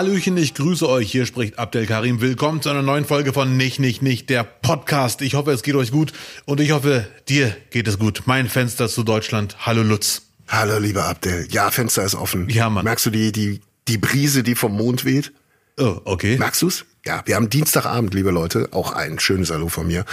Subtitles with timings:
[0.00, 1.12] Hallöchen, ich grüße euch.
[1.12, 2.22] Hier spricht Abdel Karim.
[2.22, 5.20] Willkommen zu einer neuen Folge von Nicht, Nicht, Nicht, der Podcast.
[5.20, 6.14] Ich hoffe, es geht euch gut
[6.46, 8.22] und ich hoffe, dir geht es gut.
[8.24, 9.58] Mein Fenster zu Deutschland.
[9.66, 10.22] Hallo Lutz.
[10.48, 11.46] Hallo, lieber Abdel.
[11.50, 12.48] Ja, Fenster ist offen.
[12.48, 12.82] Ja, Mann.
[12.82, 15.32] Merkst du die, die, die Brise, die vom Mond weht?
[15.78, 16.38] Oh, okay.
[16.38, 16.86] Merkst du's?
[17.04, 20.06] Ja, wir haben Dienstagabend, liebe Leute, auch ein schönes Hallo von mir.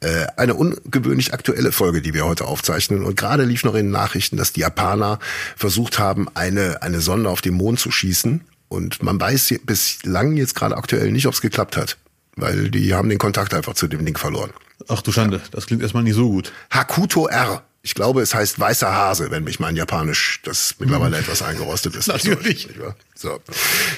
[0.00, 3.04] Äh, eine ungewöhnlich aktuelle Folge, die wir heute aufzeichnen.
[3.04, 5.20] Und gerade lief noch in den Nachrichten, dass die Japaner
[5.54, 8.40] versucht haben, eine, eine Sonde auf den Mond zu schießen.
[8.68, 11.96] Und man weiß bislang jetzt gerade aktuell nicht, ob es geklappt hat.
[12.36, 14.50] Weil die haben den Kontakt einfach zu dem Ding verloren.
[14.88, 16.52] Ach du Schande, das klingt erstmal nicht so gut.
[16.70, 17.62] Hakuto R.
[17.82, 22.06] Ich glaube, es heißt weißer Hase, wenn mich mein Japanisch, das mittlerweile etwas eingerostet ist.
[22.08, 22.68] Natürlich.
[23.14, 23.40] So.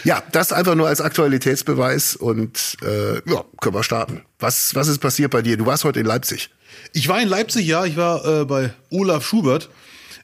[0.05, 4.23] Ja, das einfach nur als Aktualitätsbeweis und äh, ja, können wir starten.
[4.39, 5.57] Was, was ist passiert bei dir?
[5.57, 6.51] Du warst heute in Leipzig.
[6.93, 7.85] Ich war in Leipzig, ja.
[7.85, 9.71] Ich war äh, bei Olaf Schubert.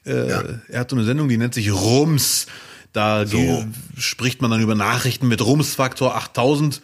[0.05, 0.43] Äh, Ja.
[0.69, 2.45] Er hat so eine Sendung, die nennt sich Rums.
[2.93, 3.65] Da ge-
[3.97, 6.81] spricht man dann über Nachrichten mit Rumsfaktor 8000.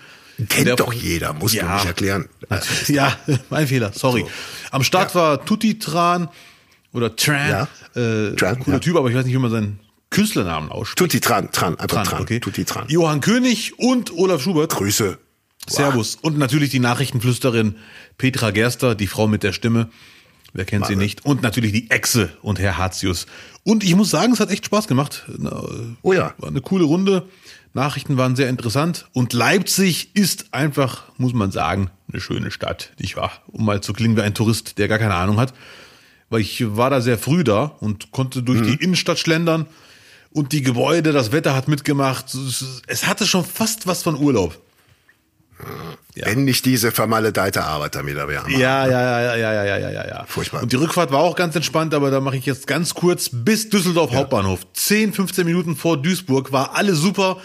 [0.49, 2.27] Kennt Der- doch jeder, musst du nicht erklären.
[2.87, 3.15] Ja,
[3.49, 4.25] mein Fehler, sorry.
[4.71, 6.27] Am Start war Tutti Tran
[6.91, 7.49] oder Tran.
[7.49, 7.67] Ja.
[7.95, 8.79] Äh, Tran, cooler ja.
[8.79, 10.97] Typ, aber ich weiß nicht, wie man seinen Künstlernamen ausspricht.
[10.99, 12.39] Tutti Tran, Tran, einfach Tran, Tran, okay.
[12.39, 12.85] Tutti Tran.
[12.89, 14.71] Johann König und Olaf Schubert.
[14.75, 15.17] Grüße.
[15.67, 16.15] Servus.
[16.21, 17.75] Und natürlich die Nachrichtenflüsterin
[18.17, 19.89] Petra Gerster, die Frau mit der Stimme.
[20.53, 21.03] Wer kennt sie Mann.
[21.03, 21.25] nicht?
[21.25, 23.25] Und natürlich die Echse und Herr Hartius.
[23.63, 25.25] Und ich muss sagen, es hat echt Spaß gemacht.
[26.03, 26.33] Oh ja.
[26.37, 27.27] War eine coole Runde.
[27.73, 29.07] Nachrichten waren sehr interessant.
[29.13, 32.91] Und Leipzig ist einfach, muss man sagen, eine schöne Stadt.
[32.99, 35.53] Ich war, um mal zu klingen wie ein Tourist, der gar keine Ahnung hat.
[36.29, 38.65] Weil ich war da sehr früh da und konnte durch Mhm.
[38.77, 39.65] die Innenstadt schlendern.
[40.31, 42.35] Und die Gebäude, das Wetter hat mitgemacht.
[42.87, 44.59] Es hatte schon fast was von Urlaub.
[46.15, 46.27] Ja.
[46.27, 48.47] Wenn nicht diese vermaledeite Arbeit damit aber ja.
[48.47, 50.25] Ja, ja, ja, ja, ja, ja, ja, ja, ja.
[50.27, 50.61] Furchtbar.
[50.63, 53.69] Und die Rückfahrt war auch ganz entspannt, aber da mache ich jetzt ganz kurz bis
[53.69, 54.59] Düsseldorf Hauptbahnhof.
[54.73, 57.37] 10, 15 Minuten vor Duisburg war alles super.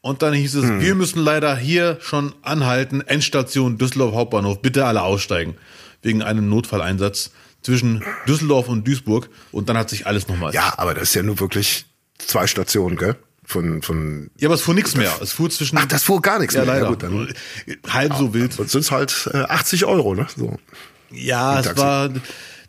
[0.00, 0.80] Und dann hieß es, Hm.
[0.80, 3.00] wir müssen leider hier schon anhalten.
[3.00, 4.60] Endstation Düsseldorf Hauptbahnhof.
[4.62, 5.56] Bitte alle aussteigen.
[6.02, 7.30] Wegen einem Notfalleinsatz
[7.62, 9.28] zwischen Düsseldorf und Duisburg.
[9.52, 10.52] Und dann hat sich alles nochmal.
[10.52, 11.86] Ja, aber das ist ja nur wirklich
[12.18, 13.16] zwei Stationen, gell?
[13.48, 15.12] Von, von, Ja, aber es fuhr nichts mehr.
[15.22, 15.78] Es fuhr zwischen.
[15.78, 16.74] ach, das fuhr gar nichts ja, mehr.
[16.74, 16.84] leider.
[16.86, 17.32] Ja, gut, dann,
[17.88, 18.58] Halb so wild.
[18.58, 20.26] und sind's halt äh, 80 Euro, ne?
[20.36, 20.58] So.
[21.12, 22.10] Ja, es war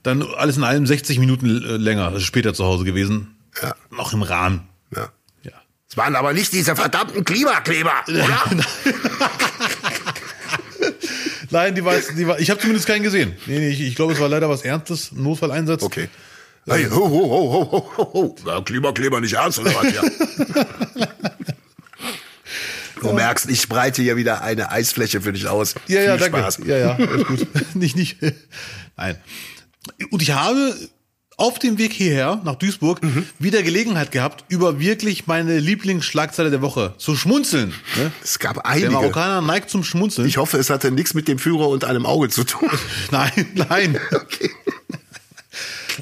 [0.04, 3.36] dann alles in allem 60 Minuten äh, länger, also später zu Hause gewesen.
[3.62, 3.74] Ja.
[3.90, 4.68] Noch im Rahmen.
[4.96, 5.10] Ja.
[5.42, 5.52] Ja.
[5.90, 8.44] Es waren aber nicht diese verdammten Klimakleber, oder?
[11.50, 13.34] Nein, die war, jetzt- die war ich habe zumindest keinen gesehen.
[13.46, 15.82] Nee, nee, ich, ich glaube, es war leider was Ernstes, ein Notfalleinsatz.
[15.82, 16.10] Okay.
[16.68, 19.94] Hey, ho, ho, ho, ho, ho, ho, Klimakleber nicht ernst, oder was?
[19.94, 20.04] Ja.
[23.00, 25.76] Du merkst, ich breite hier wieder eine Eisfläche für dich aus.
[25.88, 26.40] Ja, ja, Viel danke.
[26.40, 26.60] Spaß.
[26.66, 27.48] Ja, ja, alles gut.
[27.76, 28.18] nicht, nicht.
[28.98, 29.18] Nein.
[30.10, 30.76] Und ich habe
[31.38, 33.28] auf dem Weg hierher nach Duisburg Mhm.
[33.38, 37.70] wieder Gelegenheit gehabt, über wirklich meine Lieblingsschlagzeile der Woche zu schmunzeln.
[37.98, 38.12] Ne?
[38.24, 38.90] Es gab Der einige.
[38.90, 40.28] Marokkaner neigt zum Schmunzeln.
[40.28, 42.68] Ich hoffe, es hatte nichts mit dem Führer und einem Auge zu tun.
[43.12, 44.00] nein, nein.
[44.12, 44.50] Okay.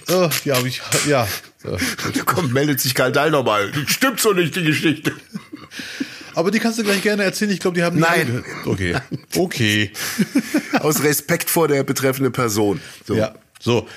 [0.09, 1.28] Oh, ja, hab ich, ja.
[1.61, 1.78] So.
[2.13, 3.72] Da kommt, meldet sich Karl Dahl nochmal.
[3.88, 5.13] Stimmt so nicht, die Geschichte.
[6.33, 7.51] Aber die kannst du gleich gerne erzählen.
[7.51, 8.29] Ich glaube, die haben Nein.
[8.29, 8.67] alle gehört.
[8.67, 8.95] Okay.
[9.35, 9.91] Okay.
[10.79, 12.81] Aus Respekt vor der betreffenden Person.
[13.07, 13.16] So.
[13.16, 13.35] Ja.
[13.59, 13.88] So.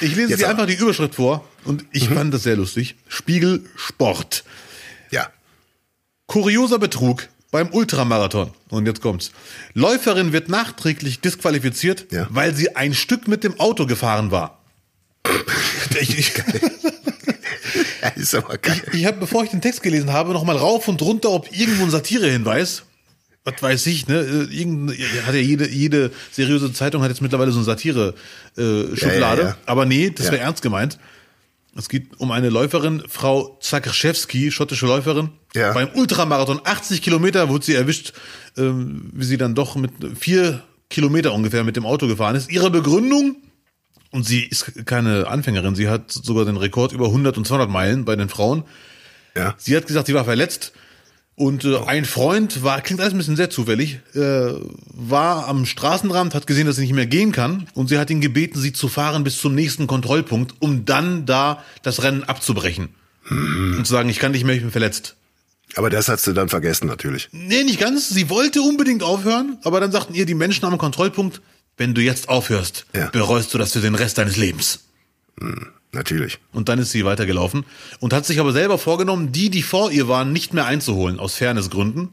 [0.00, 2.94] Ich lese Jetzt dir einfach die Überschrift vor und ich fand das sehr lustig.
[3.08, 4.44] Spiegel Sport.
[5.10, 5.28] ja.
[6.26, 8.52] Kurioser Betrug beim Ultramarathon.
[8.68, 9.32] Und jetzt kommt's.
[9.74, 12.28] Läuferin wird nachträglich disqualifiziert, Ja.
[12.30, 14.59] weil sie ein Stück mit dem Auto gefahren war.
[16.00, 16.32] Ich ich,
[18.16, 18.82] ist aber geil.
[18.92, 21.84] ich habe, bevor ich den Text gelesen habe, noch mal rauf und runter, ob irgendwo
[21.84, 22.84] ein Satirehinweis.
[23.44, 24.20] Was weiß ich, ne?
[24.20, 24.92] Äh, Irgend,
[25.26, 29.42] hat ja jede, jede seriöse Zeitung hat jetzt mittlerweile so eine Satire-Schublade.
[29.42, 29.56] Ja, ja, ja.
[29.64, 30.98] Aber nee, das wäre ernst gemeint.
[31.76, 35.30] Es geht um eine Läuferin, Frau Zakarszewski, schottische Läuferin.
[35.54, 35.72] Ja.
[35.72, 38.12] Beim Ultramarathon, 80 Kilometer, wurde sie erwischt,
[38.58, 42.50] ähm, wie sie dann doch mit vier Kilometer ungefähr mit dem Auto gefahren ist.
[42.50, 43.36] Ihre Begründung,
[44.10, 48.04] und sie ist keine Anfängerin, sie hat sogar den Rekord über 100 und 200 Meilen
[48.04, 48.64] bei den Frauen.
[49.36, 49.54] Ja.
[49.58, 50.72] Sie hat gesagt, sie war verletzt.
[51.36, 54.52] Und äh, ein Freund war, klingt alles ein bisschen sehr zufällig, äh,
[54.92, 57.66] war am Straßenrand, hat gesehen, dass sie nicht mehr gehen kann.
[57.72, 61.64] Und sie hat ihn gebeten, sie zu fahren bis zum nächsten Kontrollpunkt, um dann da
[61.82, 62.90] das Rennen abzubrechen.
[63.30, 65.16] Und zu sagen, ich kann nicht mehr, ich bin verletzt.
[65.76, 67.28] Aber das hast du dann vergessen, natürlich.
[67.32, 68.08] Nee, nicht ganz.
[68.08, 71.40] Sie wollte unbedingt aufhören, aber dann sagten ihr die Menschen am Kontrollpunkt,
[71.76, 73.08] wenn du jetzt aufhörst, Ja.
[73.10, 74.84] bereust du das für den Rest deines Lebens.
[75.92, 76.38] Natürlich.
[76.52, 77.64] Und dann ist sie weitergelaufen
[77.98, 81.34] und hat sich aber selber vorgenommen, die, die vor ihr waren, nicht mehr einzuholen, aus
[81.34, 82.10] Fairnessgründen.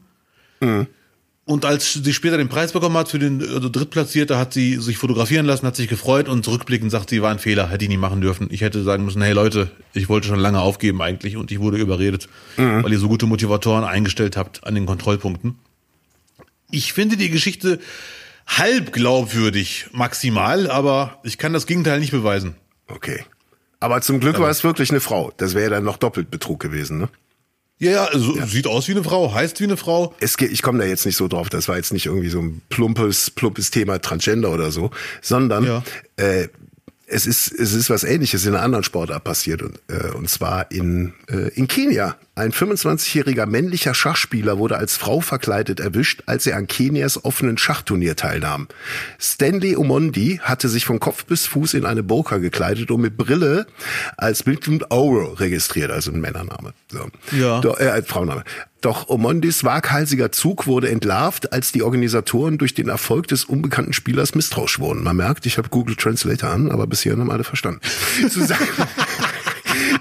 [1.44, 4.98] Und als sie später den Preis bekommen hat für den also Drittplatzierte, hat sie sich
[4.98, 8.00] fotografieren lassen, hat sich gefreut und zurückblickend sagt sie, war ein Fehler, hätte ich nicht
[8.00, 8.48] machen dürfen.
[8.50, 11.78] Ich hätte sagen müssen, hey Leute, ich wollte schon lange aufgeben eigentlich und ich wurde
[11.78, 12.82] überredet, mhm.
[12.82, 15.54] weil ihr so gute Motivatoren eingestellt habt an den Kontrollpunkten.
[16.70, 17.78] Ich finde die Geschichte
[18.48, 22.56] halb glaubwürdig, maximal, aber ich kann das Gegenteil nicht beweisen.
[22.88, 23.24] Okay.
[23.80, 25.32] Aber zum Glück aber war es wirklich eine Frau.
[25.36, 27.08] Das wäre ja dann noch doppelt Betrug gewesen, ne?
[27.80, 28.46] Ja, ja, also ja.
[28.46, 30.12] sieht aus wie eine Frau, heißt wie eine Frau.
[30.18, 32.40] Es geht, ich komme da jetzt nicht so drauf, das war jetzt nicht irgendwie so
[32.40, 34.90] ein plumpes, plumpes Thema Transgender oder so,
[35.22, 35.84] sondern ja.
[36.16, 36.48] äh,
[37.06, 40.70] es ist, es ist was ähnliches in einer anderen Sportart passiert und, äh, und zwar
[40.72, 42.16] in, äh, in Kenia.
[42.38, 48.14] Ein 25-jähriger männlicher Schachspieler wurde als Frau verkleidet erwischt, als er an Kenias offenen Schachturnier
[48.14, 48.68] teilnahm.
[49.18, 53.66] Stanley Omondi hatte sich von Kopf bis Fuß in eine Burka gekleidet und mit Brille
[54.16, 56.74] als Bildschirm Oro registriert, also ein Männername.
[56.92, 57.08] So.
[57.36, 57.60] Ja.
[57.60, 58.44] Doch, äh, Frauenname.
[58.80, 64.36] Doch Omondis waghalsiger Zug wurde entlarvt, als die Organisatoren durch den Erfolg des unbekannten Spielers
[64.36, 65.02] misstrauisch wurden.
[65.02, 67.80] Man merkt, ich habe Google Translator an, aber bisher haben alle verstanden.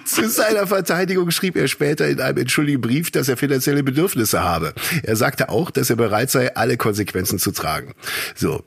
[0.15, 4.73] Zu seiner Verteidigung schrieb er später in einem entschuldigen Brief, dass er finanzielle Bedürfnisse habe.
[5.03, 7.93] Er sagte auch, dass er bereit sei, alle Konsequenzen zu tragen.
[8.33, 8.63] So.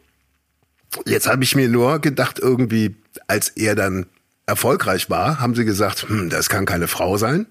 [1.07, 2.97] Jetzt habe ich mir nur gedacht, irgendwie,
[3.27, 4.07] als er dann
[4.47, 7.47] erfolgreich war, haben sie gesagt, hm, das kann keine Frau sein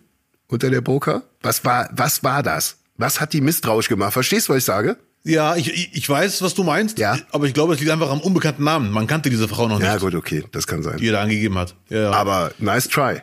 [0.47, 1.24] unter der Broker.
[1.42, 2.77] Was war, was war das?
[2.97, 4.13] Was hat die misstrauisch gemacht?
[4.13, 4.97] Verstehst du, was ich sage?
[5.24, 7.18] Ja, ich, ich weiß, was du meinst, ja.
[7.31, 8.92] aber ich glaube, es liegt einfach am unbekannten Namen.
[8.92, 9.88] Man kannte diese Frau noch nicht.
[9.88, 10.97] Ja, gut, okay, das kann sein.
[10.97, 11.75] Die er da angegeben hat.
[11.89, 12.12] Ja, ja.
[12.12, 13.21] Aber nice try.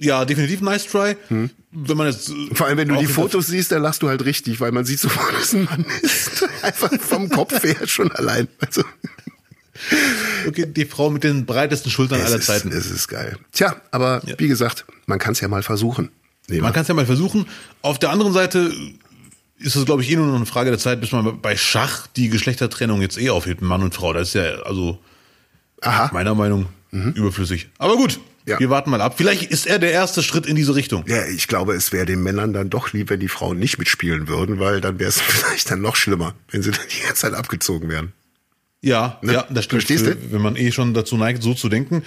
[0.00, 1.14] Ja, definitiv nice try.
[1.28, 1.50] Hm.
[1.72, 4.24] Wenn man jetzt äh, vor allem wenn du die Fotos siehst, dann lachst du halt
[4.24, 6.42] richtig, weil man sieht sofort, dass ein Mann ist.
[6.62, 8.48] Einfach vom Kopf her schon allein.
[8.58, 8.82] Also.
[10.48, 12.72] Okay, die Frau mit den breitesten Schultern es aller ist, Zeiten.
[12.72, 13.38] Es ist geil.
[13.52, 14.34] Tja, aber ja.
[14.38, 16.10] wie gesagt, man kann es ja mal versuchen.
[16.48, 17.46] Nee, man kann es ja mal versuchen.
[17.82, 18.72] Auf der anderen Seite
[19.58, 22.06] ist es, glaube ich, eh nur noch eine Frage der Zeit, bis man bei Schach
[22.08, 24.12] die Geschlechtertrennung jetzt eh aufhebt, Mann und Frau.
[24.14, 24.98] Das ist ja, also
[25.82, 26.10] Aha.
[26.12, 27.12] meiner Meinung mhm.
[27.12, 27.68] überflüssig.
[27.78, 28.18] Aber gut,
[28.50, 28.58] ja.
[28.58, 29.14] Wir warten mal ab.
[29.16, 31.04] Vielleicht ist er der erste Schritt in diese Richtung.
[31.06, 34.28] Ja, ich glaube, es wäre den Männern dann doch lieb, wenn die Frauen nicht mitspielen
[34.28, 37.34] würden, weil dann wäre es vielleicht dann noch schlimmer, wenn sie dann die ganze Zeit
[37.34, 38.12] abgezogen werden.
[38.82, 39.34] Ja, ne?
[39.34, 39.82] ja, das stimmt.
[39.82, 40.32] Verstehst du?
[40.32, 42.02] Wenn man eh schon dazu neigt, so zu denken,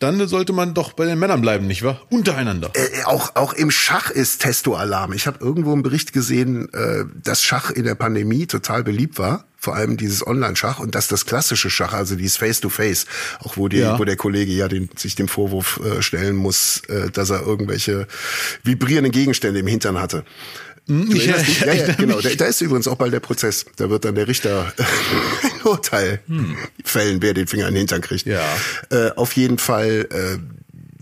[0.00, 2.00] dann sollte man doch bei den Männern bleiben, nicht wahr?
[2.10, 2.70] Untereinander.
[2.74, 5.12] Äh, auch, auch im Schach ist Testo-Alarm.
[5.12, 9.44] Ich habe irgendwo einen Bericht gesehen, äh, dass Schach in der Pandemie total beliebt war
[9.58, 13.06] vor allem dieses Online-Schach und dass das klassische Schach, also dieses Face-to-Face,
[13.40, 13.98] auch wo, die, ja.
[13.98, 18.06] wo der Kollege ja den, sich dem Vorwurf äh, stellen muss, äh, dass er irgendwelche
[18.62, 20.24] vibrierenden Gegenstände im Hintern hatte.
[20.88, 22.20] Hm, ich, ja, ja, ja, genau.
[22.20, 23.66] Da, da, ist übrigens auch bald der Prozess.
[23.76, 26.56] Da wird dann der Richter ein Urteil hm.
[26.84, 28.26] fällen, wer den Finger in den Hintern kriegt.
[28.26, 28.44] Ja.
[28.90, 30.38] Äh, auf jeden Fall äh,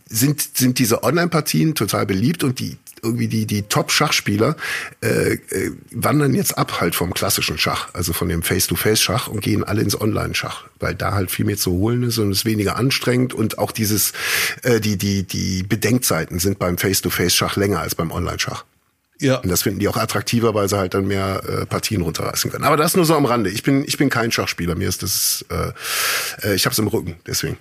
[0.08, 4.56] sind, sind diese Online-Partien total beliebt und die irgendwie die, die Top-Schachspieler
[5.02, 9.62] äh, äh, wandern jetzt ab halt vom klassischen Schach, also von dem Face-to-Face-Schach und gehen
[9.62, 13.34] alle ins Online-Schach, weil da halt viel mehr zu holen ist und es weniger anstrengend
[13.34, 14.12] und auch dieses,
[14.62, 18.64] äh, die, die, die Bedenkzeiten sind beim Face-to-Face-Schach länger als beim Online-Schach.
[19.20, 19.36] Ja.
[19.38, 22.64] Und das finden die auch attraktiver, weil sie halt dann mehr äh, Partien runterreißen können.
[22.64, 23.50] Aber das nur so am Rande.
[23.50, 24.74] Ich bin, ich bin kein Schachspieler.
[24.74, 27.56] Mir ist das, äh, äh ich hab's im Rücken, deswegen.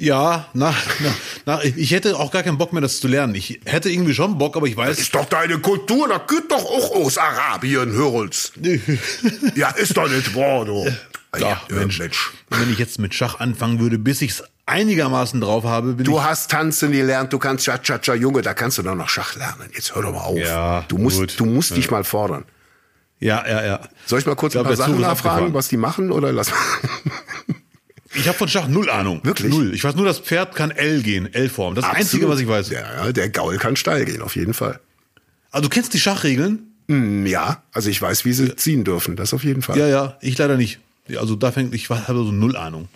[0.00, 1.14] Ja, na, na,
[1.44, 3.34] na, ich hätte auch gar keinen Bock mehr, das zu lernen.
[3.34, 4.90] Ich hätte irgendwie schon Bock, aber ich weiß.
[4.90, 8.52] Das ist doch deine Kultur, das geht doch auch aus Arabien, hör's.
[9.56, 10.86] ja, ist doch nicht wahr, du.
[11.36, 11.98] Ja, ja Mensch.
[11.98, 12.30] Mensch.
[12.48, 16.22] Wenn ich jetzt mit Schach anfangen würde, bis ich's einigermaßen drauf habe, bin Du ich
[16.22, 19.70] hast tanzen gelernt, du kannst Cha-Cha-Cha, Junge, da kannst du doch noch Schach lernen.
[19.74, 20.38] Jetzt hör doch mal auf.
[20.38, 21.40] Ja, du musst, gut.
[21.40, 21.76] du musst ja.
[21.76, 22.44] dich mal fordern.
[23.20, 23.80] Ja, ja, ja.
[24.06, 26.52] Soll ich mal kurz ich glaub, ein paar Sachen nachfragen, was die machen oder lass?
[28.14, 29.20] Ich habe von Schach null Ahnung.
[29.22, 29.52] Wirklich?
[29.52, 29.74] Null.
[29.74, 31.74] Ich weiß nur, das Pferd kann L gehen, L-Form.
[31.74, 32.00] Das Absolut.
[32.00, 32.70] Einzige, was ich weiß.
[32.70, 34.80] Ja, der Gaul kann steil gehen, auf jeden Fall.
[35.50, 36.74] Also du kennst die Schachregeln?
[36.88, 39.78] Mm, ja, also ich weiß, wie sie ziehen dürfen, das auf jeden Fall.
[39.78, 40.80] Ja, ja, ich leider nicht.
[41.16, 42.88] Also da fängt, ich habe so null Ahnung.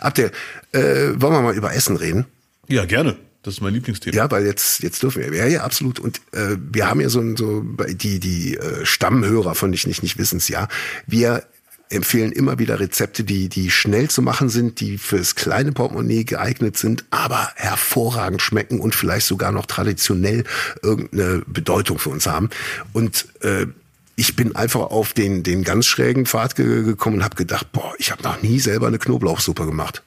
[0.00, 0.32] Abdel,
[0.72, 0.80] äh,
[1.16, 2.26] wollen wir mal über Essen reden?
[2.68, 3.16] Ja, gerne.
[3.42, 4.14] Das ist mein Lieblingsthema.
[4.14, 5.34] Ja, weil jetzt, jetzt dürfen wir.
[5.34, 5.98] Ja, ja, absolut.
[5.98, 10.18] Und äh, wir haben ja so, so die, die äh, Stammhörer von nicht, nicht, nicht
[10.18, 10.68] wissens, ja.
[11.06, 11.44] Wir
[11.88, 16.76] empfehlen immer wieder Rezepte, die, die schnell zu machen sind, die fürs kleine Portemonnaie geeignet
[16.76, 20.44] sind, aber hervorragend schmecken und vielleicht sogar noch traditionell
[20.82, 22.50] irgendeine Bedeutung für uns haben.
[22.92, 23.66] Und äh,
[24.20, 28.12] ich bin einfach auf den, den ganz schrägen Pfad gekommen und habe gedacht, boah, ich
[28.12, 30.02] habe noch nie selber eine Knoblauchsuppe gemacht.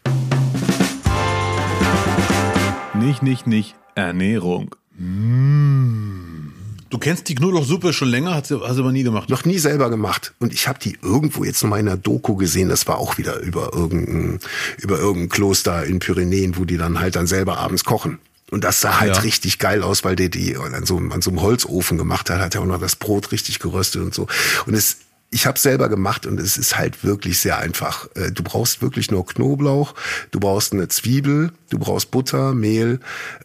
[2.94, 3.76] Nicht, nicht, nicht.
[3.96, 4.76] Ernährung.
[5.00, 6.52] Mmh.
[6.92, 9.32] Du kennst die Knoblauchsuppe schon länger, hast du, hast du aber nie gemacht?
[9.32, 10.36] Noch nie selber gemacht.
[10.38, 12.70] Und ich habe die irgendwo jetzt noch mal in einer Doku gesehen.
[12.70, 14.40] Das war auch wieder über irgendein,
[14.78, 18.20] über irgendein Kloster in Pyrenäen, wo die dann halt dann selber abends kochen.
[18.54, 19.22] Und das sah halt ja.
[19.22, 22.56] richtig geil aus, weil der die an so, an so einem Holzofen gemacht hat, hat
[22.56, 24.28] er auch noch das Brot richtig geröstet und so.
[24.66, 24.98] Und es
[25.34, 28.08] ich habe selber gemacht und es ist halt wirklich sehr einfach.
[28.16, 29.96] Äh, du brauchst wirklich nur Knoblauch,
[30.30, 33.00] du brauchst eine Zwiebel, du brauchst Butter, Mehl,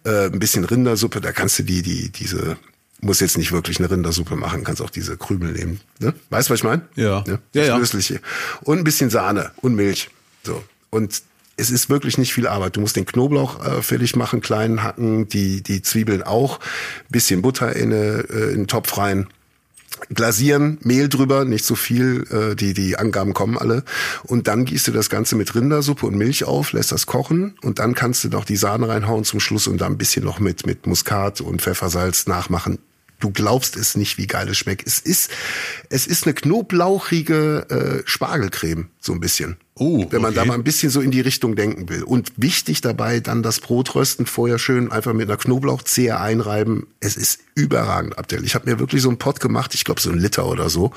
[0.04, 1.22] äh, ein bisschen Rindersuppe.
[1.22, 2.58] Da kannst du die, die, diese,
[3.00, 5.80] muss jetzt nicht wirklich eine Rindersuppe machen, kannst auch diese Krümel nehmen.
[5.98, 6.12] Ne?
[6.28, 6.82] Weißt du, was ich meine?
[6.94, 7.24] Ja.
[7.26, 7.38] Ne?
[7.54, 8.18] Ja, Das ja.
[8.60, 10.10] Und ein bisschen Sahne und Milch.
[10.44, 10.62] So.
[10.90, 11.22] Und
[11.58, 12.76] es ist wirklich nicht viel Arbeit.
[12.76, 16.60] Du musst den Knoblauch äh, fertig machen, klein hacken, die, die Zwiebeln auch,
[17.10, 19.28] bisschen Butter in, eine, äh, in den Topf rein
[20.10, 23.82] glasieren, Mehl drüber, nicht so viel, äh, die, die Angaben kommen alle.
[24.22, 27.80] Und dann gießt du das Ganze mit Rindersuppe und Milch auf, lässt das kochen und
[27.80, 30.66] dann kannst du noch die Sahne reinhauen zum Schluss und da ein bisschen noch mit,
[30.66, 32.78] mit Muskat und Pfeffersalz nachmachen.
[33.18, 34.86] Du glaubst es nicht, wie geil es schmeckt.
[34.86, 35.30] Es ist,
[35.90, 39.56] es ist eine knoblauchige äh, Spargelcreme, so ein bisschen.
[39.78, 40.48] Oh, Wenn man da okay.
[40.48, 42.02] mal ein bisschen so in die Richtung denken will.
[42.02, 46.86] Und wichtig dabei, dann das Brot rösten, vorher schön einfach mit einer Knoblauchzehe einreiben.
[47.00, 48.44] Es ist überragend, Abdel.
[48.44, 50.92] Ich habe mir wirklich so einen Pott gemacht, ich glaube so ein Liter oder so.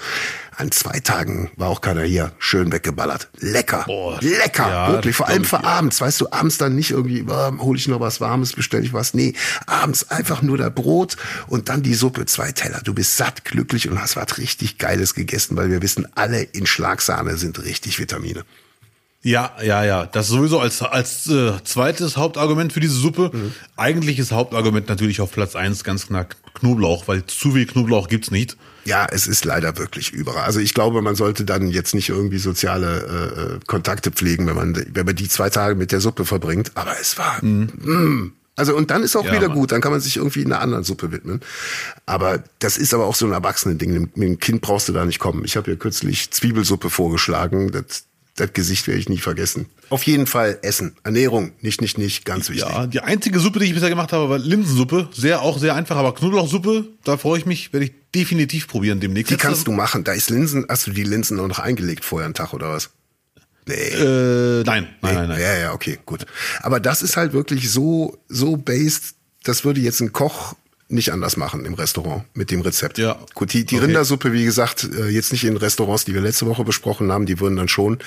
[0.58, 2.34] An zwei Tagen war auch keiner hier.
[2.40, 3.30] Schön weggeballert.
[3.40, 3.84] Lecker.
[3.86, 4.70] Boah, Lecker.
[4.70, 5.16] ja, wirklich.
[5.16, 5.64] Vor allem für ja.
[5.64, 6.02] abends.
[6.02, 9.14] Weißt du, abends dann nicht irgendwie, äh, hole ich noch was Warmes, bestelle ich was.
[9.14, 9.34] Nee,
[9.66, 12.82] abends einfach nur der Brot und dann die Suppe, zwei Teller.
[12.84, 16.66] Du bist satt, glücklich und hast was richtig Geiles gegessen, weil wir wissen, alle in
[16.66, 18.44] Schlagsahne sind richtig Vitamine.
[19.24, 20.06] Ja, ja, ja.
[20.08, 23.30] Das sowieso als, als äh, zweites Hauptargument für diese Suppe.
[23.32, 23.54] Mhm.
[23.78, 26.26] Eigentliches Hauptargument natürlich auf Platz eins ganz klar
[26.56, 28.58] Knoblauch, weil zu viel Knoblauch gibt's nicht.
[28.84, 30.44] Ja, es ist leider wirklich überall.
[30.44, 34.86] Also ich glaube, man sollte dann jetzt nicht irgendwie soziale äh, Kontakte pflegen, wenn man,
[34.94, 36.72] wenn man die zwei Tage mit der Suppe verbringt.
[36.74, 37.44] Aber es war.
[37.46, 38.34] Mm.
[38.56, 39.58] Also und dann ist auch Ja, wieder Mann.
[39.58, 41.42] gut, dann kann man sich irgendwie einer anderen Suppe widmen.
[42.08, 43.94] Aber das ist aber auch so ein Erwachsenen-Ding.
[44.16, 45.46] Mit dem Kind brauchst du da nicht kommen.
[45.46, 47.72] Ich habe ja kürzlich Zwiebelsuppe vorgeschlagen.
[47.72, 49.68] Das, das Gesicht werde ich nie vergessen.
[49.90, 52.70] Auf jeden Fall Essen, Ernährung, nicht, nicht, nicht, ganz wichtig.
[52.70, 55.10] Ja, die einzige Suppe, die ich bisher gemacht habe, war Linsensuppe.
[55.14, 59.32] Sehr, auch sehr einfach, aber Knoblauchsuppe, da freue ich mich, werde ich definitiv probieren demnächst.
[59.32, 60.04] Die kannst du machen.
[60.04, 62.92] Da ist Linsen, hast du die Linsen noch eingelegt vorher einen Tag oder was?
[63.68, 63.74] Nee.
[63.74, 65.42] Äh, nein, nein, nein, nein.
[65.42, 66.26] Ja, ja, okay, gut.
[66.62, 70.56] Aber das ist halt wirklich so, so based, das würde jetzt ein Koch
[70.92, 72.98] nicht anders machen im Restaurant mit dem Rezept.
[72.98, 73.18] Ja.
[73.34, 73.86] Gut, die, die Okay.
[73.86, 77.40] Rindersuppe, wie gesagt, äh, jetzt nicht in Restaurants, die wir letzte Woche besprochen haben, die
[77.40, 78.00] würden dann schon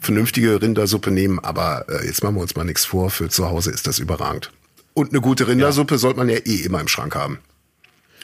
[0.00, 3.70] vernünftige Rindersuppe nehmen, aber äh, jetzt machen wir uns mal nichts vor, für zu Hause
[3.70, 4.50] ist das überragend.
[4.94, 7.38] Und eine gute Rindersuppe sollte man ja eh immer im Schrank haben.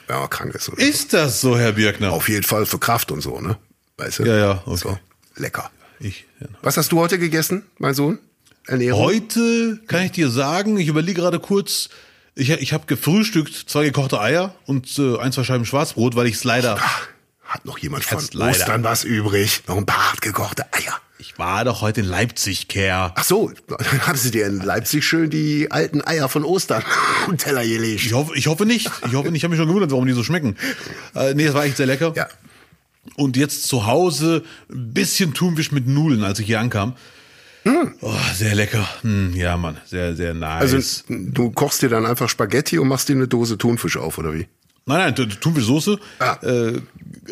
[0.07, 0.69] Wenn man krank ist.
[0.69, 0.87] Oder so.
[0.87, 2.11] Ist das so, Herr Birkner?
[2.11, 3.57] Auf jeden Fall für Kraft und so, ne?
[3.97, 4.23] Weißt du?
[4.23, 4.77] Ja, ja, okay.
[4.77, 4.99] So,
[5.35, 5.69] lecker.
[5.99, 6.47] Ich, ja.
[6.61, 8.19] Was hast du heute gegessen, mein Sohn?
[8.67, 9.01] Ernährung?
[9.01, 11.89] Heute kann ich dir sagen, ich überlege gerade kurz,
[12.39, 16.35] ich, ich habe gefrühstückt zwei gekochte Eier und äh, ein, zwei Scheiben Schwarzbrot, weil ich
[16.35, 16.77] es leider.
[16.79, 17.07] Ach,
[17.43, 18.51] hat noch jemand von leider.
[18.51, 19.63] Ostern was übrig?
[19.67, 20.99] Noch ein paar hart gekochte Eier.
[21.17, 23.13] Ich war doch heute in Leipzig, Kerr.
[23.15, 26.81] Ach so, dann haben sie dir in Leipzig schön die alten Eier von Ostern
[27.27, 28.05] im Teller gelegt.
[28.05, 28.89] Ich hoffe, ich hoffe nicht.
[29.05, 29.39] Ich hoffe nicht.
[29.39, 30.55] Ich habe mich schon gewundert, warum die so schmecken.
[31.15, 32.13] Äh, nee, das war echt sehr lecker.
[32.15, 32.27] Ja.
[33.15, 36.95] Und jetzt zu Hause ein bisschen Thunfisch mit Nudeln, als ich hier ankam.
[38.01, 38.87] Oh, sehr lecker.
[39.01, 39.77] Hm, ja, Mann.
[39.85, 40.73] Sehr, sehr nice.
[40.73, 44.33] Also du kochst dir dann einfach Spaghetti und machst dir eine Dose Thunfisch auf, oder
[44.33, 44.47] wie?
[44.85, 46.37] Nein, nein, Thunfischsoße, Ah.
[46.41, 46.81] äh,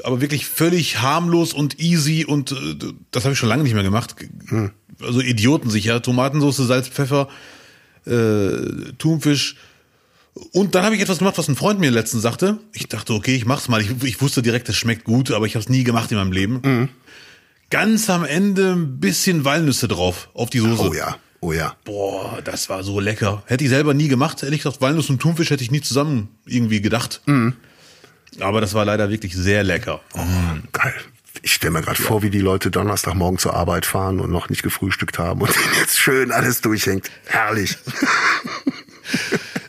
[0.04, 2.56] aber wirklich völlig harmlos und easy und äh,
[3.12, 4.16] das habe ich schon lange nicht mehr gemacht.
[4.50, 4.72] Hm.
[5.02, 6.02] Also idiotensicher.
[6.02, 7.28] Tomatensoße, Salz, Pfeffer,
[8.06, 9.56] äh, Thunfisch.
[10.54, 12.60] Und dann habe ich etwas gemacht, was ein Freund mir letztens sagte.
[12.74, 13.82] Ich dachte, okay, ich mach's mal.
[13.82, 16.32] Ich, ich wusste direkt, es schmeckt gut, aber ich habe es nie gemacht in meinem
[16.32, 16.62] Leben.
[16.64, 16.90] Mhm.
[17.70, 20.90] Ganz am Ende ein bisschen Walnüsse drauf auf die Soße.
[20.90, 21.76] Oh ja, oh ja.
[21.84, 23.44] Boah, das war so lecker.
[23.46, 24.42] Hätte ich selber nie gemacht.
[24.44, 27.22] Ehrlich gesagt, Walnuss und Thunfisch hätte ich nie zusammen irgendwie gedacht.
[27.26, 27.58] Mhm.
[28.40, 30.00] Aber das war leider wirklich sehr lecker.
[30.72, 30.94] Geil.
[31.42, 34.64] Ich stelle mir gerade vor, wie die Leute Donnerstagmorgen zur Arbeit fahren und noch nicht
[34.64, 37.12] gefrühstückt haben und jetzt schön alles durchhängt.
[37.26, 37.78] Herrlich.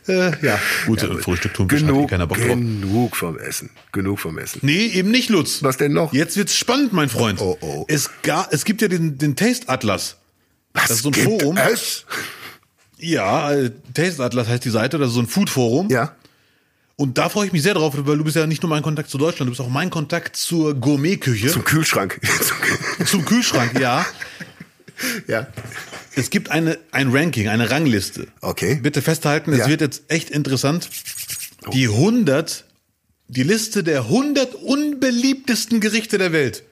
[0.09, 3.69] Äh, ja, gut, äh, Frühstück eh genug, keiner Bock genug vom Essen.
[3.91, 4.59] Genug vom Essen.
[4.63, 5.61] Nee, eben nicht, Lutz.
[5.61, 6.13] Was denn noch?
[6.13, 7.39] Jetzt wird's spannend, mein Freund.
[7.39, 7.85] Oh, oh.
[7.87, 10.17] Es, ga, es gibt ja den, den Taste Atlas.
[10.73, 11.57] Was das ist so ein gibt Forum.
[11.57, 12.05] es?
[12.97, 15.89] Ja, äh, Taste Atlas heißt die Seite, das ist so ein Food-Forum.
[15.89, 16.15] Ja.
[16.95, 19.09] Und da freue ich mich sehr drauf, weil du bist ja nicht nur mein Kontakt
[19.09, 22.19] zu Deutschland, du bist auch mein Kontakt zur Gourmetküche, Zum Kühlschrank.
[23.05, 24.05] zum Kühlschrank, ja.
[25.27, 25.47] Ja.
[26.15, 28.27] Es gibt eine, ein Ranking, eine Rangliste.
[28.41, 28.75] Okay.
[28.75, 29.67] Bitte festhalten, es Ja.
[29.67, 30.89] wird jetzt echt interessant.
[31.73, 32.65] Die 100,
[33.27, 36.63] die Liste der 100 unbeliebtesten Gerichte der Welt.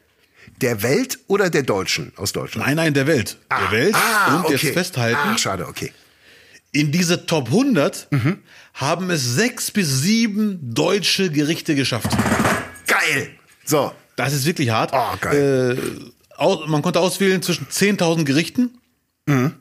[0.61, 2.65] Der Welt oder der Deutschen aus Deutschland?
[2.67, 3.37] Nein, nein, der Welt.
[3.51, 3.95] der Welt.
[3.95, 4.53] Ah, Und okay.
[4.61, 5.91] jetzt festhalten, Ah, schade, okay.
[6.71, 8.39] in diese Top 100 Mhm.
[8.73, 12.09] haben es sechs bis sieben deutsche Gerichte geschafft.
[12.87, 13.29] Geil.
[13.65, 13.91] So.
[14.15, 14.91] Das ist wirklich hart.
[14.93, 15.77] Oh, geil.
[15.77, 18.77] Äh, man konnte auswählen zwischen 10.000 Gerichten.
[19.25, 19.53] Mhm.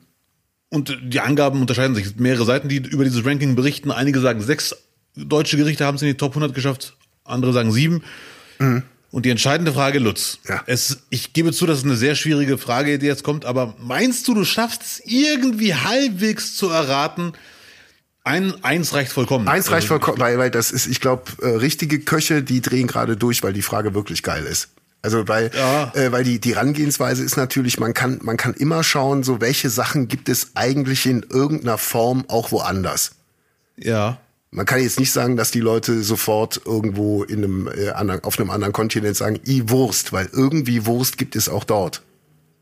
[0.68, 2.04] Und die Angaben unterscheiden sich.
[2.04, 3.90] Es gibt mehrere Seiten, die über dieses Ranking berichten.
[3.90, 4.74] Einige sagen, sechs
[5.14, 6.96] deutsche Gerichte haben es in die Top 100 geschafft.
[7.24, 8.02] Andere sagen sieben.
[8.58, 8.82] Mhm.
[9.10, 10.38] Und die entscheidende Frage, Lutz.
[10.48, 10.62] Ja.
[10.66, 14.26] Es, ich gebe zu, das ist eine sehr schwierige Frage, die jetzt kommt, aber meinst
[14.28, 17.32] du, du schaffst es irgendwie halbwegs zu erraten?
[18.24, 19.46] Ein, eins reicht vollkommen.
[19.46, 22.88] Eins reicht Also, vollkommen, weil, weil das ist, ich glaube, äh, richtige Köche, die drehen
[22.88, 24.70] gerade durch, weil die Frage wirklich geil ist.
[25.02, 25.92] Also weil, Ja.
[25.94, 29.70] äh, weil die, die Herangehensweise ist natürlich, man kann, man kann immer schauen, so welche
[29.70, 33.12] Sachen gibt es eigentlich in irgendeiner Form auch woanders.
[33.76, 34.18] Ja.
[34.50, 38.38] Man kann jetzt nicht sagen, dass die Leute sofort irgendwo in einem, äh, anderen, auf
[38.38, 42.02] einem anderen Kontinent sagen, i Wurst, weil irgendwie Wurst gibt es auch dort.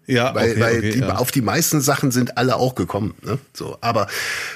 [0.07, 1.17] Ja, Weil, okay, weil okay, die, ja.
[1.17, 3.15] auf die meisten Sachen sind alle auch gekommen.
[3.23, 3.39] Ne?
[3.55, 4.07] So, aber